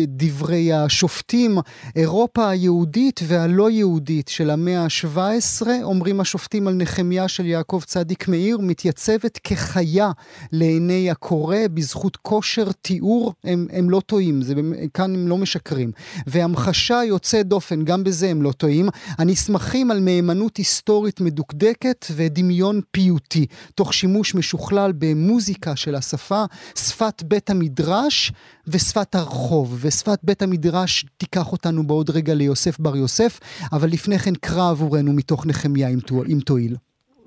[0.07, 1.57] דברי השופטים.
[1.95, 8.57] אירופה היהודית והלא יהודית של המאה ה-17, אומרים השופטים על נחמיה של יעקב צדיק מאיר,
[8.61, 10.11] מתייצבת כחיה
[10.51, 14.53] לעיני הקורא בזכות כושר תיאור, הם, הם לא טועים, זה,
[14.93, 15.91] כאן הם לא משקרים.
[16.27, 18.89] והמחשה יוצא דופן, גם בזה הם לא טועים.
[19.17, 23.45] הנסמכים על מהימנות היסטורית מדוקדקת ודמיון פיוטי,
[23.75, 26.41] תוך שימוש משוכלל במוזיקה של השפה,
[26.75, 28.31] שפת בית המדרש
[28.67, 29.67] ושפת הרחוב.
[29.81, 33.39] ושפת בית המדרש תיקח אותנו בעוד רגע ליוסף בר יוסף,
[33.73, 35.87] אבל לפני כן קרא עבורנו מתוך נחמיה,
[36.33, 36.75] אם תועיל.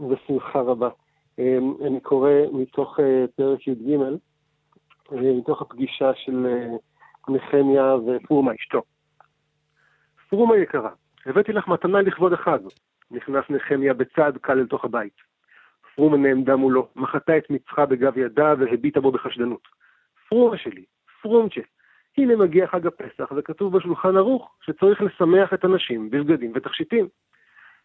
[0.00, 0.88] בשמחה רבה.
[1.38, 3.90] אמ, אני קורא מתוך אה, פרק י"ג,
[5.12, 6.76] אה, מתוך הפגישה של אה,
[7.28, 8.82] נחמיה ופרומה אשתו.
[10.30, 10.90] פרומה יקרה,
[11.26, 12.58] הבאתי לך מתנה לכבוד החג.
[13.10, 15.35] נכנס נחמיה בצעד קל אל תוך הבית.
[15.96, 19.68] פרומה נעמדה מולו, מחתה את מצחה בגב ידה והביטה בו בחשדנות.
[20.28, 20.84] פרומה שלי,
[21.22, 21.60] פרומצ'ה,
[22.18, 27.08] הנה מגיע חג הפסח וכתוב בשולחן ערוך שצריך לשמח את הנשים בבגדים ותכשיטים.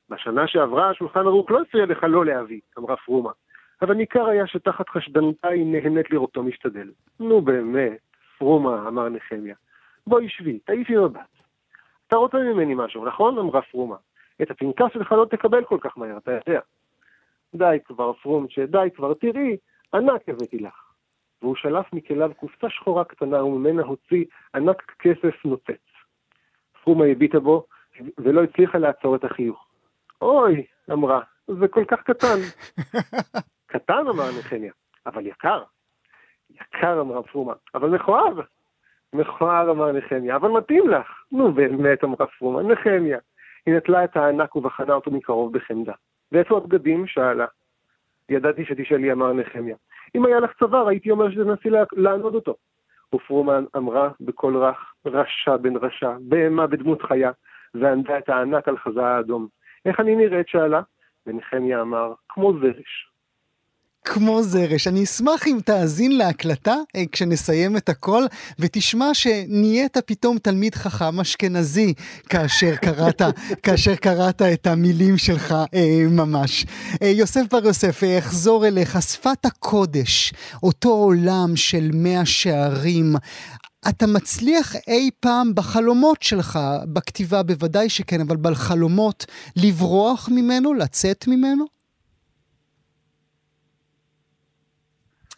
[0.09, 3.31] בשנה שעברה השולחן ערוך לא הפריע לך לא להביא, אמרה פרומה,
[3.81, 6.91] אבל ניכר היה שתחת חשדנותה היא נהנית לראותו משתדל.
[7.19, 7.99] נו באמת,
[8.37, 9.55] פרומה, אמר נחמיה.
[10.07, 11.29] בואי שבי, תעיפי מבט.
[12.07, 13.37] אתה רוצה ממני משהו, נכון?
[13.37, 13.95] אמרה פרומה.
[14.41, 16.59] את הפנקס שלך לא תקבל כל כך מהר, אתה יודע.
[17.55, 19.57] די כבר, פרונצ'ה, די כבר, תראי,
[19.93, 20.91] ענק הבאתי לך.
[21.41, 25.91] והוא שלף מכליו קופסה שחורה קטנה וממנה הוציא ענק כסף נוצץ.
[26.83, 27.65] פרומה הביטה בו
[28.17, 29.67] ולא הצליחה לעצור את החיוך.
[30.21, 32.37] אוי, אמרה, זה כל כך קטן.
[33.71, 34.73] קטן, אמר נחמיה,
[35.05, 35.63] אבל יקר.
[36.49, 38.41] יקר, אמרה פרומה, אבל מכוער.
[39.13, 41.07] מכוער, אמר נחמיה, אבל מתאים לך.
[41.31, 43.19] נו באמת, אמרה פרומה, נחמיה.
[43.65, 45.93] היא נטלה את הענק ובחנה אותו מקרוב בחמדה.
[46.31, 47.07] ואיפה הבגדים?
[47.07, 47.45] שאלה.
[48.29, 49.75] ידעתי שתשאלי, אמר נחמיה.
[50.15, 52.55] אם היה לך צוואר, הייתי אומר שתנסי לענוד אותו.
[53.15, 57.31] ופרומן אמרה בקול רך, רשע בן רשע, בהמה בדמות חיה,
[57.73, 59.47] וענדה את הענק על חזה האדום.
[59.85, 60.47] איך אני נראית?
[60.47, 60.81] שאלה.
[61.27, 63.10] ונחמיה אמר, כמו זרש.
[64.05, 64.87] כמו זרש.
[64.87, 68.23] אני אשמח אם תאזין להקלטה אה, כשנסיים את הכל,
[68.59, 71.93] ותשמע שנהיית פתאום תלמיד חכם אשכנזי
[72.29, 73.21] כאשר קראת,
[73.63, 76.65] כאשר קראת את המילים שלך אה, ממש.
[77.01, 79.01] אה, יוסף בר יוסף, אה, אחזור אליך.
[79.01, 80.33] שפת הקודש,
[80.63, 83.15] אותו עולם של מאה שערים,
[83.89, 86.59] אתה מצליח אי פעם בחלומות שלך,
[86.93, 91.80] בכתיבה בוודאי שכן, אבל בחלומות, לברוח ממנו, לצאת ממנו?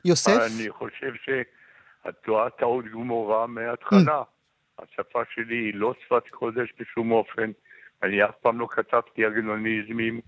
[0.06, 0.32] יוסף?
[0.32, 4.22] אני חושב שאת טועה טעות גמורה מההתחלה.
[4.22, 4.84] Mm.
[4.84, 7.52] השפה שלי היא לא שפת קודש בשום אופן.
[8.04, 10.22] אני אף פעם לא כתבתי אגנוניזמים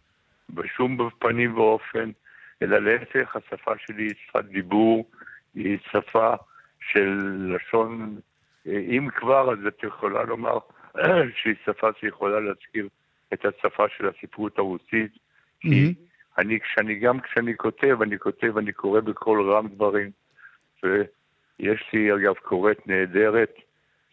[0.50, 2.12] בשום פנים ואופן,
[2.62, 5.10] אלא להפך, השפה שלי היא שפת דיבור,
[5.56, 6.34] היא שפה
[6.92, 8.20] של לשון,
[8.66, 10.58] אם כבר, אז את יכולה לומר
[11.36, 12.88] שהיא שפה שיכולה להזכיר
[13.34, 15.12] את השפה של הספרות הרוסית,
[15.60, 16.14] כי mm-hmm.
[16.38, 20.12] אני, כשאני, גם כשאני כותב, אני כותב, אני קורא בקול רם דברים.
[20.84, 23.54] ויש לי, אגב, קוראת נהדרת,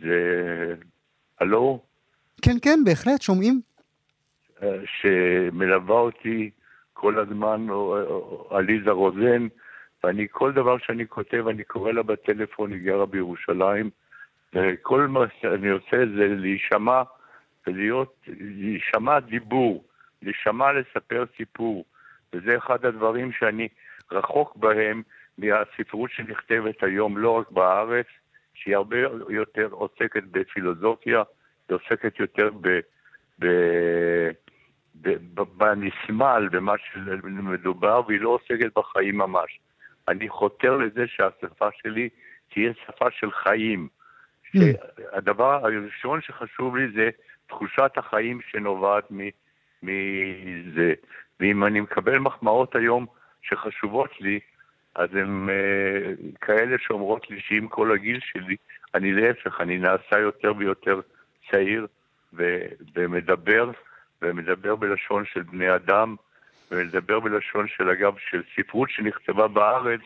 [0.00, 0.74] זה...
[1.40, 1.80] הלו?
[2.42, 3.61] כן, כן, בהחלט, שומעים.
[4.62, 6.50] אה, שמלווה אותי
[6.92, 7.66] כל הזמן,
[8.50, 9.46] עליזה רוזן,
[10.04, 13.90] ואני, כל דבר שאני כותב, אני קורא לה בטלפון, היא גרה בירושלים,
[14.54, 17.02] וכל מה שאני עושה זה להישמע,
[17.66, 19.85] ולהיות, להישמע דיבור,
[20.22, 21.85] להישמע לספר סיפור.
[22.34, 23.68] וזה אחד הדברים שאני
[24.12, 25.02] רחוק בהם
[25.38, 28.06] מהספרות שנכתבת היום, לא רק בארץ,
[28.54, 28.96] שהיא הרבה
[29.28, 31.22] יותר עוסקת בפילוסופיה,
[31.68, 32.80] היא עוסקת יותר ב...
[33.38, 33.46] ב...
[35.56, 39.60] בנסמל, במה שמדובר, והיא לא עוסקת בחיים ממש.
[40.08, 42.08] אני חותר לזה שהשפה שלי
[42.52, 43.88] תהיה שפה של חיים.
[44.56, 44.60] Mm.
[45.12, 47.10] הדבר הראשון שחשוב לי זה
[47.46, 49.10] תחושת החיים שנובעת
[49.82, 50.94] מזה.
[51.42, 53.07] ואם אני מקבל מחמאות היום
[53.42, 54.40] שחשובות לי,
[54.94, 58.57] אז הן uh, כאלה שאומרות לי שעם כל הגיל שלי,
[58.94, 61.00] אני להפך, אני נעשה יותר ויותר
[61.50, 61.87] צעיר
[62.33, 63.70] ו- ומדבר,
[64.22, 66.16] ומדבר בלשון של בני אדם,
[66.70, 70.00] ומדבר בלשון של, אגב, של ספרות שנכתבה בארץ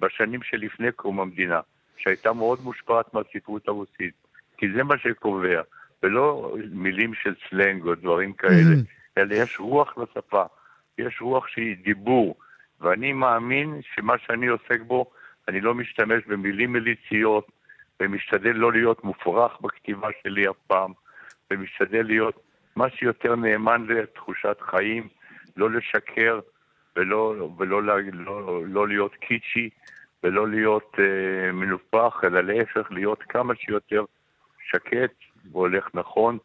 [0.00, 1.60] בשנים שלפני קום המדינה.
[1.96, 4.14] שהייתה מאוד מושפעת מהספרות הרוסית,
[4.58, 5.60] כי זה מה שקובע,
[6.02, 8.74] ולא מילים של סלנג או דברים כאלה,
[9.18, 10.44] אלא יש רוח לשפה,
[10.98, 12.36] יש רוח שהיא דיבור,
[12.80, 15.10] ואני מאמין שמה שאני עוסק בו,
[15.48, 17.46] אני לא משתמש במילים מליציות,
[18.00, 20.92] ומשתדל לא להיות מופרך בכתיבה שלי אף פעם,
[21.50, 22.40] ומשתדל להיות
[22.76, 25.08] מה שיותר נאמן לתחושת חיים,
[25.56, 26.40] לא לשקר
[26.96, 29.70] ולא, ולא לא, לא, לא להיות קיצ'י
[30.22, 34.04] ולא להיות אה, מנופח, אלא להפך, להיות כמה שיותר
[34.70, 35.12] שקט
[35.52, 36.38] והולך נכון,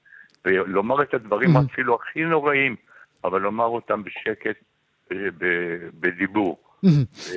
[0.45, 1.71] ולומר את הדברים mm-hmm.
[1.71, 2.75] אפילו הכי נוראים,
[3.23, 4.55] אבל לומר אותם בשקט,
[5.11, 5.17] אה,
[5.99, 6.57] בדיבור.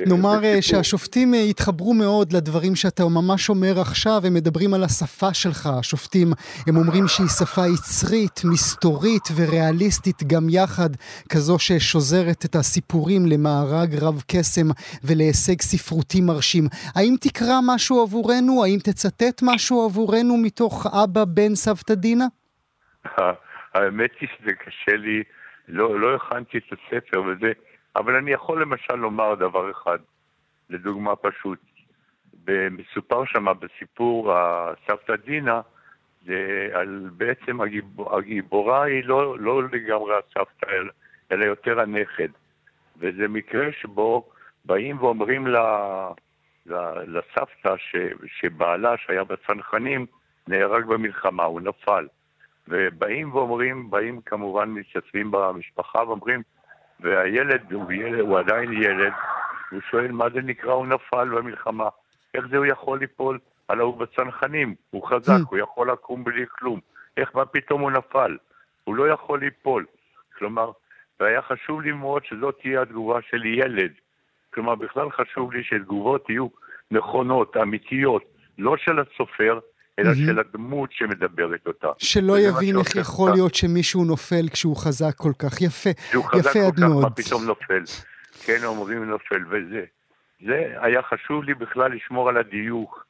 [0.07, 5.33] נאמר אה, שהשופטים אה, התחברו מאוד לדברים שאתה ממש אומר עכשיו, הם מדברים על השפה
[5.33, 6.27] שלך, השופטים,
[6.67, 10.89] הם אומרים שהיא שפה יצרית, מסתורית וריאליסטית גם יחד,
[11.29, 14.67] כזו ששוזרת את הסיפורים למארג רב קסם
[15.03, 16.63] ולהישג ספרותי מרשים.
[16.95, 18.63] האם תקרא משהו עבורנו?
[18.63, 22.25] האם תצטט משהו עבורנו מתוך אבא בן סבתא דינה?
[23.73, 25.23] האמת היא שזה קשה לי,
[25.67, 27.51] לא, לא הכנתי את הספר וזה...
[27.95, 29.97] אבל אני יכול למשל לומר דבר אחד,
[30.69, 31.59] לדוגמה פשוט.
[32.71, 35.61] מסופר שם בסיפור הסבתא דינה,
[36.25, 40.71] זה על בעצם הגיבור, הגיבורה היא לא, לא לגמרי הסבתא,
[41.31, 42.27] אלא יותר הנכד.
[42.97, 44.29] וזה מקרה שבו
[44.65, 45.57] באים ואומרים ל,
[46.65, 46.75] ל,
[47.07, 47.95] לסבתא ש,
[48.25, 50.05] שבעלה, שהיה בצנחנים,
[50.47, 52.07] נהרג במלחמה, הוא נפל.
[52.67, 56.41] ובאים ואומרים, באים כמובן מתייצבים במשפחה ואומרים,
[56.99, 59.13] והילד הוא, ילד, הוא עדיין ילד,
[59.71, 61.89] הוא שואל מה זה נקרא הוא נפל במלחמה,
[62.33, 63.39] איך זה הוא יכול ליפול?
[63.69, 65.39] הלא הוא בצנחנים, הוא חזק.
[65.49, 66.79] הוא יכול לקום בלי כלום,
[67.17, 68.37] איך מה פתאום הוא נפל?
[68.83, 69.85] הוא לא יכול ליפול.
[70.37, 70.71] כלומר,
[71.19, 73.91] והיה חשוב לי מאוד שזאת תהיה התגובה של ילד.
[74.53, 76.47] כלומר, בכלל חשוב לי שתגובות יהיו
[76.91, 78.23] נכונות, אמיתיות,
[78.57, 79.59] לא של הסופר,
[79.99, 80.15] אלא mm-hmm.
[80.15, 81.87] של הדמות שמדברת אותה.
[81.97, 83.35] שלא יבין איך יכול אותה.
[83.37, 85.61] להיות שמישהו נופל כשהוא חזק כל כך.
[85.61, 85.89] יפה,
[86.39, 87.03] יפה עד מאוד.
[87.03, 87.83] מה פתאום נופל.
[88.45, 89.85] כן, אומרים נופל, וזה.
[90.45, 93.05] זה היה חשוב לי בכלל לשמור על הדיוק,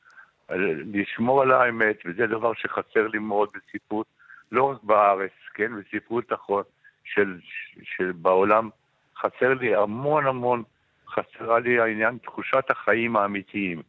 [0.93, 4.05] לשמור על האמת, וזה דבר שחסר לי מאוד בספרות,
[4.51, 6.63] לא רק בארץ, כן, בספרות החול
[7.03, 7.39] של,
[7.83, 8.69] של בעולם,
[9.17, 10.63] חסר לי המון המון,
[11.09, 13.81] חסרה לי העניין תחושת החיים האמיתיים.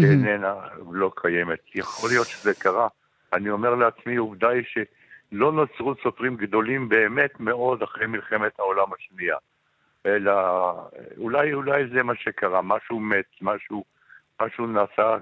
[0.00, 0.54] שאיננה,
[0.92, 1.60] לא קיימת.
[1.74, 2.88] יכול להיות שזה קרה.
[3.32, 9.36] אני אומר לעצמי, עובדה היא שלא נוצרו סופרים גדולים באמת מאוד אחרי מלחמת העולם השנייה.
[10.06, 10.32] אלא
[11.18, 13.84] אולי, אולי זה מה שקרה, משהו מת, משהו,
[14.42, 15.16] משהו נעשה,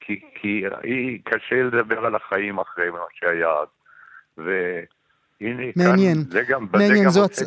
[0.00, 0.64] כי, כי
[1.24, 3.68] קשה לדבר על החיים אחרי מה שהיה אז.
[4.36, 7.42] והנה, מעניין, כאן, זה גם, מעניין, זו, הצ...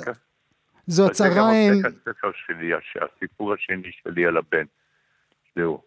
[0.88, 1.30] זו הצהרה...
[1.30, 4.66] זה גם הספר שלי, הסיפור השני שלי על הבן.
[5.56, 5.82] זהו.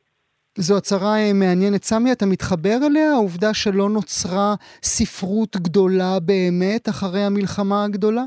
[0.59, 1.85] זו הצהרה אה, מעניינת.
[1.85, 3.13] סמי, אתה מתחבר אליה?
[3.13, 8.23] העובדה שלא נוצרה ספרות גדולה באמת אחרי המלחמה הגדולה?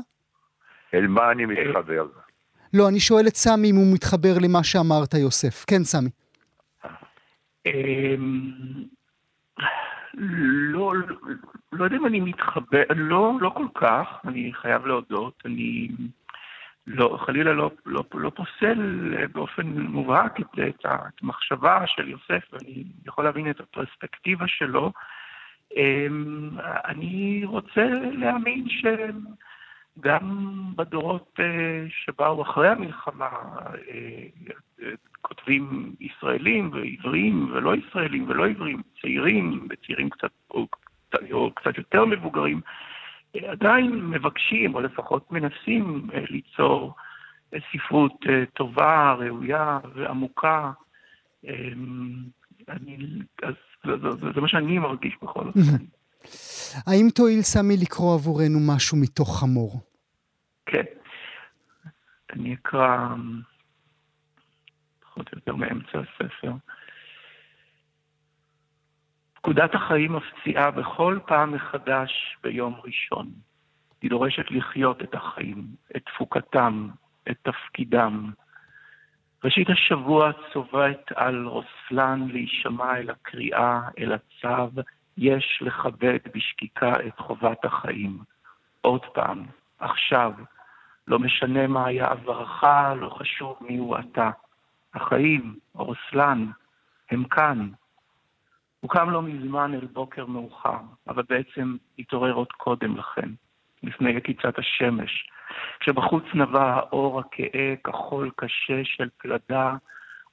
[0.94, 2.06] אל מה אני מתחבר?
[2.74, 5.64] לא, אני שואל את סמי אם הוא מתחבר למה שאמרת, יוסף.
[5.66, 6.10] כן, סמי.
[7.66, 8.52] אמ,
[10.72, 10.92] לא,
[11.72, 15.42] לא יודע אם אני מתחבר, לא, לא כל כך, אני חייב להודות.
[15.44, 15.88] אני...
[16.86, 20.86] לא, חלילה לא, לא, לא פוסל באופן מובהק את, את
[21.22, 24.92] המחשבה של יוסף, ואני יכול להבין את הפרספקטיבה שלו.
[25.76, 26.50] אמ,
[26.84, 28.66] אני רוצה להאמין
[29.98, 33.30] שגם בדורות אה, שבאו אחרי המלחמה,
[33.90, 34.26] אה,
[35.20, 40.66] כותבים ישראלים ועבריים ולא ישראלים ולא עבריים, צעירים וצעירים קצת, או,
[41.32, 42.60] או קצת יותר מבוגרים,
[43.34, 46.94] עדיין מבקשים, או לפחות מנסים אה, ליצור
[47.54, 50.72] אה, ספרות אה, טובה, ראויה ועמוקה.
[52.68, 52.96] אני,
[53.42, 55.84] אז זה, זה, זה מה שאני מרגיש בכל אופן.
[56.86, 59.80] האם תואיל סמי לקרוא עבורנו משהו מתוך חמור?
[60.66, 60.84] כן.
[62.32, 63.08] אני אקרא
[65.00, 66.52] פחות או יותר מאמצע הספר.
[69.44, 73.30] פקודת החיים מפציעה בכל פעם מחדש ביום ראשון.
[74.02, 76.88] היא דורשת לחיות את החיים, את תפוקתם,
[77.30, 78.30] את תפקידם.
[79.44, 84.82] ראשית השבוע צובעת על רוסלן להישמע אל הקריאה, אל הצו,
[85.16, 88.18] יש לכבד בשקיקה את חובת החיים.
[88.80, 89.42] עוד פעם,
[89.78, 90.32] עכשיו,
[91.08, 92.64] לא משנה מה היה עברך,
[92.96, 94.30] לא חשוב מי הוא אתה.
[94.94, 96.46] החיים, רוסלן,
[97.10, 97.68] הם כאן,
[98.84, 100.78] הוא קם לא מזמן אל בוקר מאוחר,
[101.08, 103.28] אבל בעצם התעורר עוד קודם לכן,
[103.82, 105.30] לפני יקיצת השמש,
[105.80, 109.76] כשבחוץ נבע האור הכהה, כחול קשה של פלדה,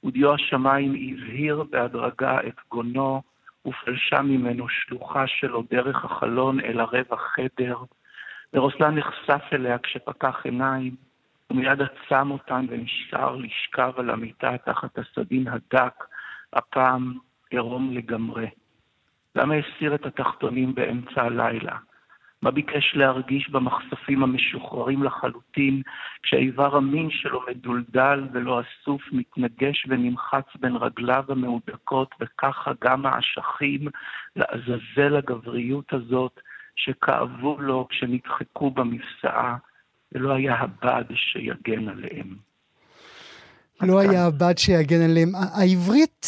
[0.04, 3.22] ודיו השמיים הבהיר בהדרגה את גונו,
[3.66, 7.76] ופלשה ממנו שלוחה שלו דרך החלון אל ערב החדר,
[8.54, 10.96] ורוסלן נחשף אליה כשפקח עיניים,
[11.50, 16.04] ומיד עצם אותן ונשאר לשכב על המיטה תחת הסדין הדק,
[16.52, 17.14] הפעם
[17.52, 18.46] עירום לגמרי.
[19.36, 21.76] למה הסיר את התחתונים באמצע הלילה?
[22.42, 25.82] מה ביקש להרגיש במחשפים המשוחררים לחלוטין,
[26.22, 33.88] כשאיבר המין שלו מדולדל ולא אסוף, מתנגש ונמחץ בין רגליו המהודקות, וככה גם האשכים
[34.36, 36.40] לעזאזל הגבריות הזאת,
[36.76, 39.56] שכאבו לו כשנדחקו במפסעה,
[40.12, 42.51] ולא היה הבד שיגן עליהם.
[43.82, 45.28] לא היה הבד שיגן עליהם.
[45.54, 46.26] העברית,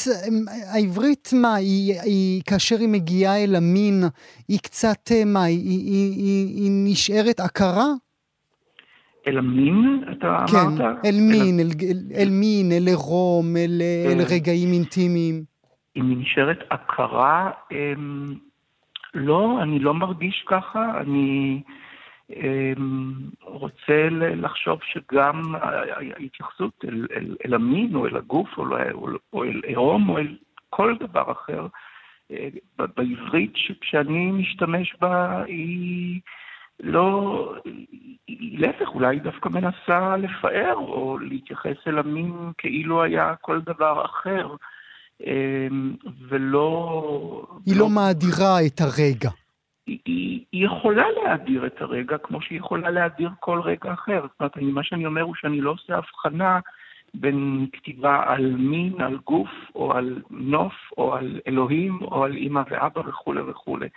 [0.74, 4.04] העברית מה, היא, היא, כאשר היא מגיעה אל המין,
[4.48, 7.86] היא קצת, מה, היא, היא, היא, היא נשארת עקרה?
[9.26, 11.04] אל המין, אתה כן, אמרת?
[11.04, 15.44] אל מין, אל, אל, אל מין, אל עירום, אל, אל רגעים אינטימיים.
[15.96, 18.34] אם היא נשארת עקרה, אמ,
[19.14, 21.62] לא, אני לא מרגיש ככה, אני...
[22.30, 25.54] אמ, רוצה לחשוב שגם
[26.16, 30.36] ההתייחסות אל, אל, אל המין או אל הגוף או, או, או אל עירום או אל
[30.70, 31.66] כל דבר אחר
[32.30, 32.48] אה,
[32.96, 36.20] בעברית שכשאני משתמש בה היא
[36.80, 37.54] לא,
[38.26, 44.48] היא להפך, אולי דווקא מנסה לפאר או להתייחס אל המין כאילו היה כל דבר אחר
[45.26, 45.94] אמ,
[46.28, 47.46] ולא...
[47.66, 49.30] היא לא, לא מאדירה את הרגע.
[49.86, 54.22] היא, היא, היא יכולה להדיר את הרגע כמו שהיא יכולה להדיר כל רגע אחר.
[54.22, 56.60] זאת אומרת, מה שאני אומר הוא שאני לא עושה הבחנה
[57.14, 62.62] בין כתיבה על מין, על גוף, או על נוף, או על אלוהים, או על אימא
[62.70, 63.88] ואבא וכולי וכולי.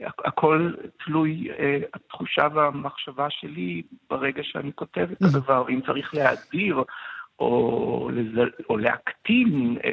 [0.00, 0.72] הכל
[1.04, 5.68] תלוי אה, התחושה והמחשבה שלי ברגע שאני כותב את הדבר.
[5.68, 6.82] אם צריך להדיר
[7.38, 9.90] או, לזל, או להקטין אה,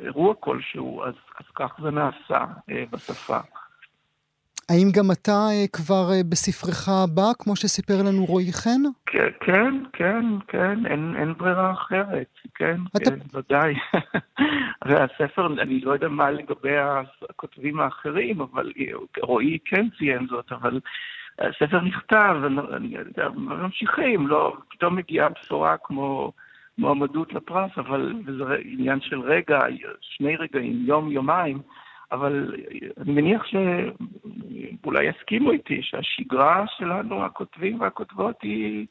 [0.00, 3.38] אירוע כלשהו, אז, אז כך זה נעשה אה, בשפה.
[4.70, 8.82] האם גם אתה אה, כבר אה, בספרך הבא, כמו שסיפר לנו רועי חן?
[9.06, 13.10] כן, כן, כן, כן, אין, אין ברירה אחרת, כן, אתה...
[13.10, 13.74] כן, ודאי.
[14.82, 16.76] הרי הספר, אני לא יודע מה לגבי
[17.30, 18.72] הכותבים האחרים, אבל
[19.22, 20.80] רועי כן ציין זאת, אבל
[21.38, 22.36] הספר נכתב,
[22.76, 26.32] אני יודע, ממשיכים, לא, פתאום מגיעה בשורה כמו
[26.78, 29.58] מועמדות לפרס, אבל זה עניין של רגע,
[30.00, 31.58] שני רגעים, יום, יומיים.
[32.12, 32.54] אבל
[33.00, 38.86] אני מניח שאולי יסכימו איתי שהשגרה שלנו, הכותבים והכותבות, היא...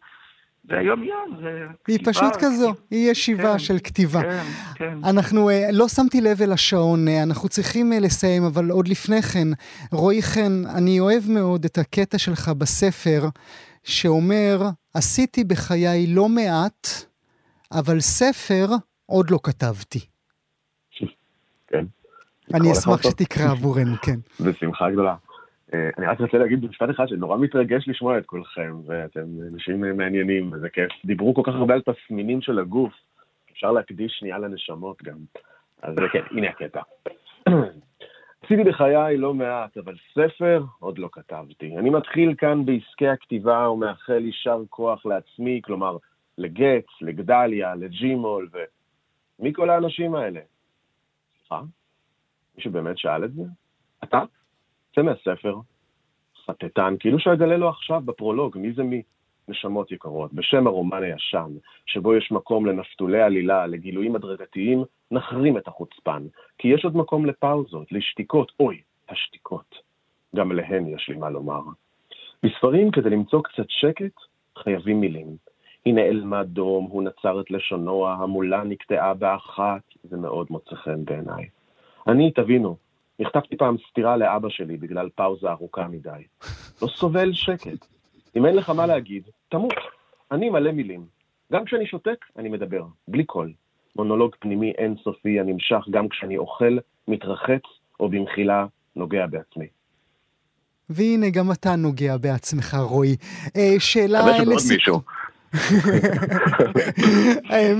[0.70, 2.12] זה היום-יום, זה היא כתיבה.
[2.12, 4.22] פשוט כזו, היא ישיבה כן, של כתיבה.
[4.22, 4.44] כן,
[4.76, 4.98] כן.
[5.04, 9.22] אנחנו, אה, לא שמתי לב אל השעון, אה, אנחנו צריכים אה, לסיים, אבל עוד לפני
[9.22, 9.48] כן,
[9.92, 13.22] רועי חן, אני אוהב מאוד את הקטע שלך בספר,
[13.84, 14.58] שאומר,
[14.94, 16.88] עשיתי בחיי לא מעט,
[17.72, 18.68] אבל ספר
[19.06, 20.09] עוד לא כתבתי.
[22.54, 24.20] אני אשמח שתקרא עבורנו, כן.
[24.46, 25.16] בשמחה גדולה.
[25.74, 30.52] אה, אני רק רוצה להגיד במשפט אחד שנורא מתרגש לשמוע את כולכם, ואתם אנשים מעניינים,
[30.54, 30.92] וזה כיף.
[31.06, 32.94] דיברו כל כך הרבה על תסמינים של הגוף,
[33.52, 35.18] אפשר להקדיש שנייה לנשמות גם.
[35.82, 36.82] אז כן, הנה הקטע.
[38.44, 41.78] עשיתי בחיי לא מעט, אבל ספר עוד לא כתבתי.
[41.78, 45.98] אני מתחיל כאן בעסקי הכתיבה ומאחל יישר כוח לעצמי, כלומר,
[46.38, 48.50] לגץ, לגדליה, לג'ימול,
[49.40, 50.40] ומי כל האנשים האלה?
[51.40, 51.62] סליחה?
[52.60, 53.44] מישהו באמת שאל את זה?
[54.04, 54.24] אתה?
[54.96, 55.56] צא מהספר,
[56.46, 59.02] חטטן, כאילו שאגלה לו עכשיו בפרולוג, מי זה מי?
[59.48, 61.52] נשמות יקרות, בשם הרומן הישן,
[61.86, 66.24] שבו יש מקום לנפתולי עלילה, לגילויים הדרגתיים, נחרים את החוצפן,
[66.58, 69.76] כי יש עוד מקום לפאוזות, לשתיקות, אוי, השתיקות.
[70.36, 71.62] גם להן יש לי מה לומר.
[72.44, 74.16] בספרים, כדי למצוא קצת שקט,
[74.58, 75.28] חייבים מילים.
[75.86, 81.50] היא נעלמה דום, הוא נצר את לשונו, המולה נקטעה באחת, זה מאוד מוצא חן בעיניי.
[82.08, 82.78] אני, תבינו,
[83.20, 86.24] נכתבתי פעם סטירה לאבא שלי בגלל פאוזה ארוכה מדי.
[86.82, 87.86] לא סובל שקט.
[88.36, 89.74] אם אין לך מה להגיד, תמות.
[90.32, 91.06] אני מלא מילים.
[91.54, 93.54] גם כשאני שותק, אני מדבר, בלי קול.
[93.96, 96.78] מונולוג פנימי אינסופי הנמשך גם כשאני אוכל,
[97.08, 97.62] מתרחץ,
[98.00, 99.68] או במחילה, נוגע בעצמי.
[100.90, 103.16] והנה, גם אתה נוגע בעצמך, רועי.
[103.58, 105.02] אה, שאלה לסיכום.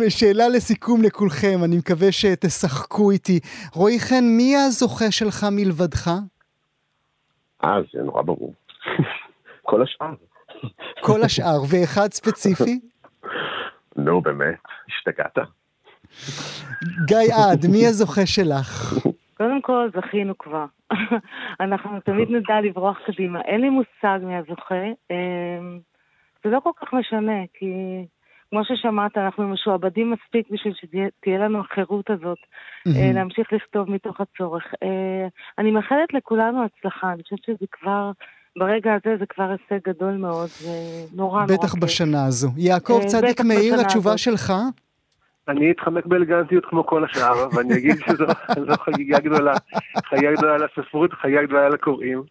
[0.10, 3.40] שאלה לסיכום לכולכם, אני מקווה שתשחקו איתי.
[3.74, 6.12] רועי חן, מי הזוכה שלך מלבדך?
[7.64, 8.54] אה, זה נורא ברור.
[9.64, 10.14] כל השאר.
[11.02, 12.80] כל השאר, ואחד ספציפי?
[13.96, 15.38] נו, באמת, השתגעת.
[17.06, 18.94] גיא עד, מי הזוכה שלך?
[19.38, 20.66] קודם כל, זכינו כבר.
[21.60, 23.42] אנחנו תמיד נדע לברוח קדימה.
[23.42, 24.76] אין לי מושג מי הזוכה.
[26.44, 27.74] זה לא כל כך משנה, כי
[28.50, 33.14] כמו ששמעת, אנחנו משועבדים מספיק בשביל שתהיה לנו החירות הזאת mm-hmm.
[33.14, 34.64] להמשיך לכתוב מתוך הצורך.
[35.58, 38.12] אני מאחלת לכולנו הצלחה, אני חושבת שזה כבר...
[38.58, 40.70] ברגע הזה זה כבר הישג גדול מאוד, זה
[41.16, 42.50] נורא נורא בטח בשנה הזו.
[42.58, 44.54] יעקב צדיק מאיר, התשובה שלך?
[45.48, 48.26] אני אתחמק באלגנטיות כמו כל השאר, ואני אגיד שזו
[48.86, 49.54] חגיגה גדולה.
[50.06, 52.24] חגיגה גדולה לספרות, חגיגה גדולה לקוראים.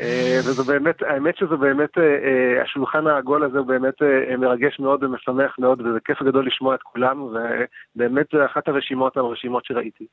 [0.00, 3.94] אה, וזו באמת, האמת שזו באמת, אה, אה, השולחן העגול הזה הוא באמת
[4.38, 9.64] מרגש מאוד ומשמח מאוד, וזה כיף גדול לשמוע את כולם, ובאמת זו אחת הרשימות המרשימות
[9.64, 10.06] שראיתי.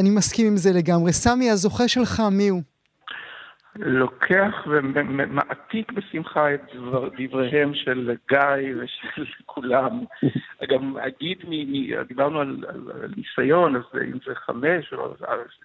[0.00, 1.12] אני מסכים עם זה לגמרי.
[1.12, 2.62] סמי, הזוכה שלך, מי הוא?
[3.76, 10.04] לוקח ומעתיק בשמחה את דבר, דבריהם של גיא ושל כולם.
[10.70, 11.52] גם אגיד, מ,
[12.08, 15.14] דיברנו על, על, על ניסיון, אז אם זה חמש, או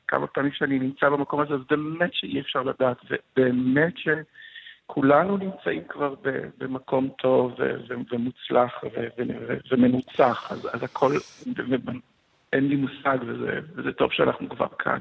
[0.08, 6.16] כמה פעמים שאני נמצא במקום הזה, אז באמת שאי אפשר לדעת, ובאמת שכולנו נמצאים כבר
[6.58, 7.56] במקום טוב
[8.10, 8.84] ומוצלח
[9.72, 11.12] ומנוצח, אז, אז הכל,
[12.54, 15.00] אין לי מושג, וזה, וזה טוב שאנחנו כבר כאן.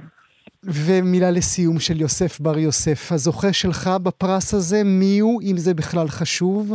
[0.65, 6.09] ומילה לסיום של יוסף בר יוסף, הזוכה שלך בפרס הזה, מי הוא, אם זה בכלל
[6.09, 6.73] חשוב?